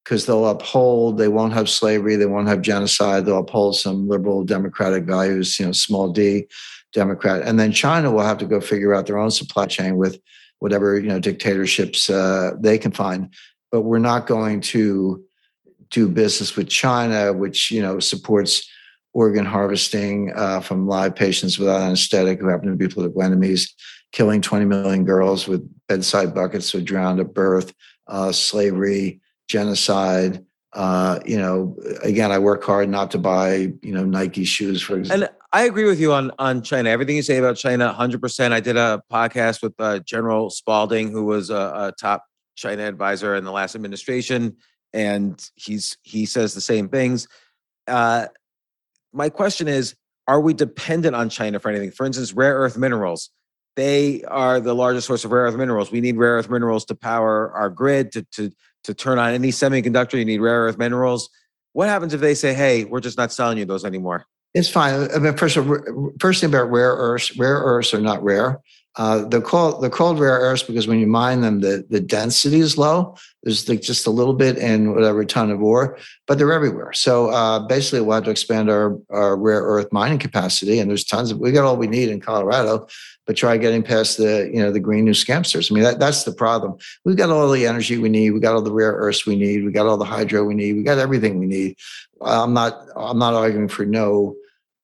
[0.05, 4.45] because they'll uphold, they won't have slavery, they won't have genocide, they'll uphold some liberal
[4.45, 6.47] democratic values, you know, small d
[6.93, 7.43] democrat.
[7.43, 10.21] And then China will have to go figure out their own supply chain with
[10.59, 13.31] whatever, you know, dictatorships uh, they can find
[13.71, 15.25] but we're not going to
[15.91, 18.69] do business with China, which you know supports
[19.13, 23.75] organ harvesting uh, from live patients without anesthetic who happen to be political enemies,
[24.13, 27.73] killing 20 million girls with bedside buckets who drowned at birth,
[28.07, 29.21] uh, slavery,
[29.51, 30.45] genocide.
[30.73, 34.97] Uh, you know, again, I work hard not to buy you know Nike shoes, for
[34.97, 35.25] example.
[35.25, 36.91] And I agree with you on on China.
[36.91, 38.53] Everything you say about China, 100%.
[38.53, 42.25] I did a podcast with uh, General Spalding, who was a, a top
[42.55, 44.57] China advisor in the last administration,
[44.93, 47.27] and he's he says the same things.
[47.89, 48.27] Uh,
[49.13, 49.97] my question is:
[50.29, 51.91] Are we dependent on China for anything?
[51.91, 53.31] For instance, rare earth minerals.
[53.75, 55.91] They are the largest source of rare earth minerals.
[55.91, 58.53] We need rare earth minerals to power our grid to to
[58.85, 60.19] to turn on any semiconductor.
[60.19, 61.31] You need rare earth minerals.
[61.73, 64.27] What happens if they say, "Hey, we're just not selling you those anymore"?
[64.55, 65.09] It's fine.
[65.15, 65.71] I mean, first, of,
[66.19, 68.61] first thing about rare earths: rare earths are not rare.
[68.97, 72.59] Uh, they're called they're called rare earths because when you mine them, the, the density
[72.59, 73.17] is low.
[73.45, 75.97] There's like just a little bit in whatever ton of ore,
[76.27, 76.93] but they're everywhere.
[76.93, 80.81] So uh, basically, we'll have to expand our, our rare earth mining capacity.
[80.81, 82.89] And there's tons of we got all we need in Colorado,
[83.27, 85.71] but try getting past the you know the green new scamsters.
[85.71, 86.77] I mean that, that's the problem.
[87.05, 88.33] We've got all the energy we need.
[88.33, 89.65] We got all the rare earths we need.
[89.65, 90.73] We got all the hydro we need.
[90.73, 91.77] We got everything we need.
[92.21, 94.35] I'm not I'm not arguing for no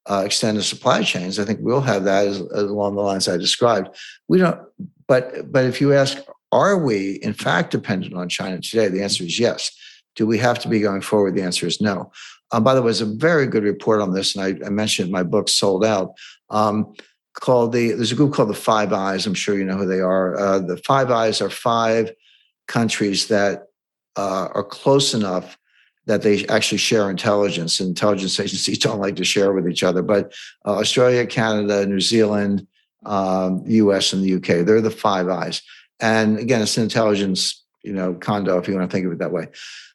[0.08, 1.38] uh, extended supply chains.
[1.38, 3.96] I think we'll have that as, as along the lines I described.
[4.28, 4.60] We don't,
[5.06, 6.18] but but if you ask,
[6.52, 8.88] are we in fact dependent on China today?
[8.88, 9.70] The answer is yes.
[10.14, 11.34] Do we have to be going forward?
[11.34, 12.10] The answer is no.
[12.52, 15.10] Um, by the way, there's a very good report on this, and I, I mentioned
[15.10, 16.12] my book sold out.
[16.48, 16.94] Um,
[17.34, 19.26] called the there's a group called the Five Eyes.
[19.26, 20.38] I'm sure you know who they are.
[20.38, 22.12] Uh, the Five Eyes are five
[22.66, 23.66] countries that
[24.16, 25.58] uh, are close enough
[26.06, 27.80] that they actually share intelligence.
[27.80, 30.32] Intelligence agencies don't like to share with each other, but
[30.64, 32.66] uh, Australia, Canada, New Zealand,
[33.04, 34.12] um, U.S.
[34.12, 34.62] and the U.K.
[34.62, 35.62] They're the Five Eyes,
[36.00, 39.18] and again, it's an intelligence, you know, condo if you want to think of it
[39.18, 39.48] that way.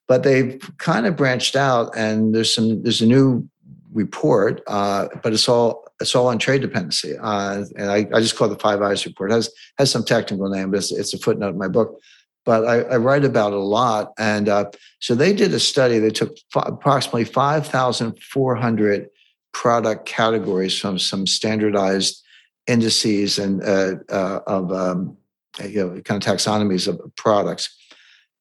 [0.07, 3.49] But they've kind of branched out, and there's some there's a new
[3.93, 8.37] report, uh, but it's all it's all on trade dependency, uh, and I, I just
[8.37, 9.31] call the Five Eyes report.
[9.31, 12.01] It has has some technical name, but it's, it's a footnote in my book.
[12.43, 15.99] But I, I write about it a lot, and uh, so they did a study.
[15.99, 19.09] They took f- approximately five thousand four hundred
[19.53, 22.23] product categories from some standardized
[22.67, 25.17] indices and uh, uh, of um,
[25.63, 27.77] you know kind of taxonomies of products.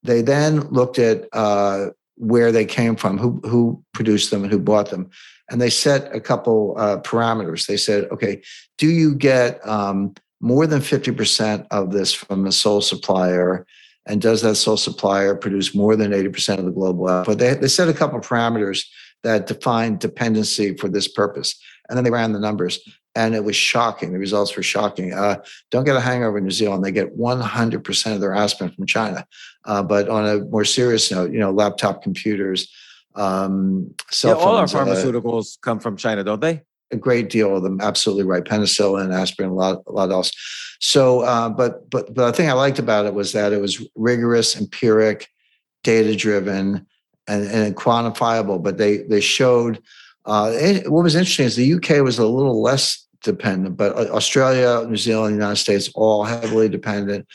[0.02, 4.59] They then looked at uh, where they came from, who who produced them, and who
[4.59, 5.10] bought them,
[5.51, 7.66] and they set a couple uh, parameters.
[7.66, 8.43] They said, okay,
[8.78, 13.66] do you get um, more than fifty percent of this from a sole supplier?
[14.11, 17.39] And does that sole supplier produce more than 80% of the global output?
[17.39, 18.85] They, they set a couple parameters
[19.23, 21.55] that define dependency for this purpose.
[21.89, 22.81] And then they ran the numbers
[23.15, 24.12] and it was shocking.
[24.12, 25.12] The results were shocking.
[25.12, 25.37] Uh,
[25.70, 26.85] don't get a hangover in New Zealand.
[26.85, 29.24] They get 100% of their aspirin from China.
[29.65, 32.69] Uh, but on a more serious note, you know, laptop computers,
[33.15, 36.62] um, cell yeah, all our phones, uh, pharmaceuticals come from China, don't they?
[36.92, 37.80] A great deal of them.
[37.80, 38.44] Absolutely right.
[38.44, 40.32] Penicillin, aspirin, a lot, a lot else.
[40.80, 43.84] So, uh, but but but the thing I liked about it was that it was
[43.94, 45.28] rigorous, empiric,
[45.82, 46.86] data driven,
[47.26, 48.62] and, and quantifiable.
[48.62, 49.82] But they they showed
[50.24, 54.12] uh, it, what was interesting is the UK was a little less dependent, but uh,
[54.12, 57.26] Australia, New Zealand, United States, all heavily dependent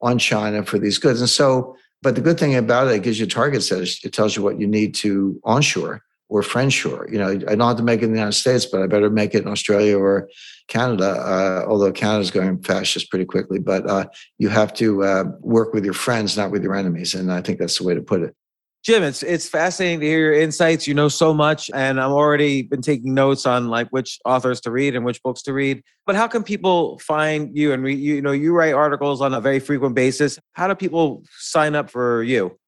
[0.00, 1.20] on China for these goods.
[1.20, 3.82] And so, but the good thing about it, it gives you target set.
[4.04, 6.02] It tells you what you need to onshore
[6.32, 7.06] or friendshore.
[7.12, 9.10] You know, I don't have to make it in the United States, but I better
[9.10, 10.30] make it in Australia or
[10.66, 11.10] Canada.
[11.10, 14.06] Uh, although Canada's going fascist pretty quickly, but uh,
[14.38, 17.58] you have to uh, work with your friends, not with your enemies, and I think
[17.58, 18.34] that's the way to put it.
[18.82, 20.88] Jim, it's it's fascinating to hear your insights.
[20.88, 24.70] You know so much, and I'm already been taking notes on like which authors to
[24.70, 25.82] read and which books to read.
[26.06, 27.86] But how can people find you and?
[27.86, 30.38] You, you know, you write articles on a very frequent basis.
[30.54, 32.58] How do people sign up for you?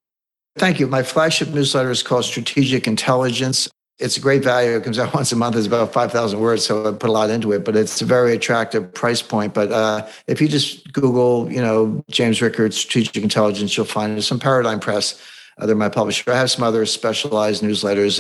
[0.57, 0.87] Thank you.
[0.87, 3.69] My flagship newsletter is called Strategic Intelligence.
[3.99, 4.77] It's a great value.
[4.77, 5.57] It comes out once a month.
[5.57, 8.35] It's about 5,000 words, so I put a lot into it, but it's a very
[8.35, 9.55] attractive price point.
[9.55, 14.39] But uh, if you just Google, you know, James Rickards, Strategic Intelligence, you'll find some
[14.39, 15.21] Paradigm Press.
[15.59, 16.33] Uh, they're my publisher.
[16.33, 18.19] I have some other specialized newsletters.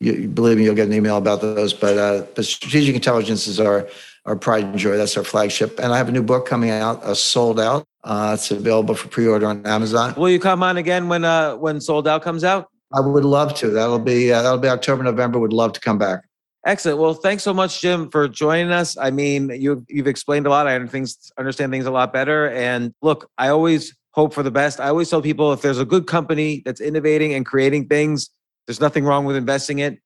[0.00, 1.74] You, believe me, you'll get an email about those.
[1.74, 3.86] But uh, but Strategic Intelligence is our
[4.26, 4.96] our pride and joy.
[4.96, 5.78] That's our flagship.
[5.78, 7.84] And I have a new book coming out, uh, Sold Out.
[8.02, 10.14] Uh, it's available for pre-order on Amazon.
[10.16, 12.68] Will you come on again when uh, when Sold Out comes out?
[12.92, 13.70] I would love to.
[13.70, 15.38] That'll be uh, that'll be October, November.
[15.38, 16.20] Would love to come back.
[16.66, 16.98] Excellent.
[16.98, 18.96] Well, thanks so much, Jim, for joining us.
[18.96, 20.66] I mean, you you've explained a lot.
[20.66, 22.50] I things understand things a lot better.
[22.50, 24.80] And look, I always hope for the best.
[24.80, 28.30] I always tell people if there's a good company that's innovating and creating things,
[28.66, 29.98] there's nothing wrong with investing it.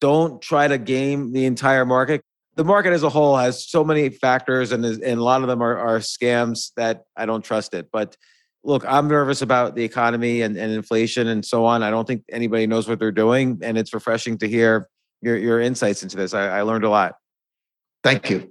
[0.00, 2.22] Don't try to game the entire market.
[2.56, 5.62] The market as a whole has so many factors, and, and a lot of them
[5.62, 7.88] are, are scams that I don't trust it.
[7.92, 8.16] But
[8.64, 11.82] look, I'm nervous about the economy and, and inflation and so on.
[11.82, 14.88] I don't think anybody knows what they're doing, and it's refreshing to hear
[15.20, 16.32] your, your insights into this.
[16.32, 17.16] I, I learned a lot.
[18.02, 18.50] Thank you.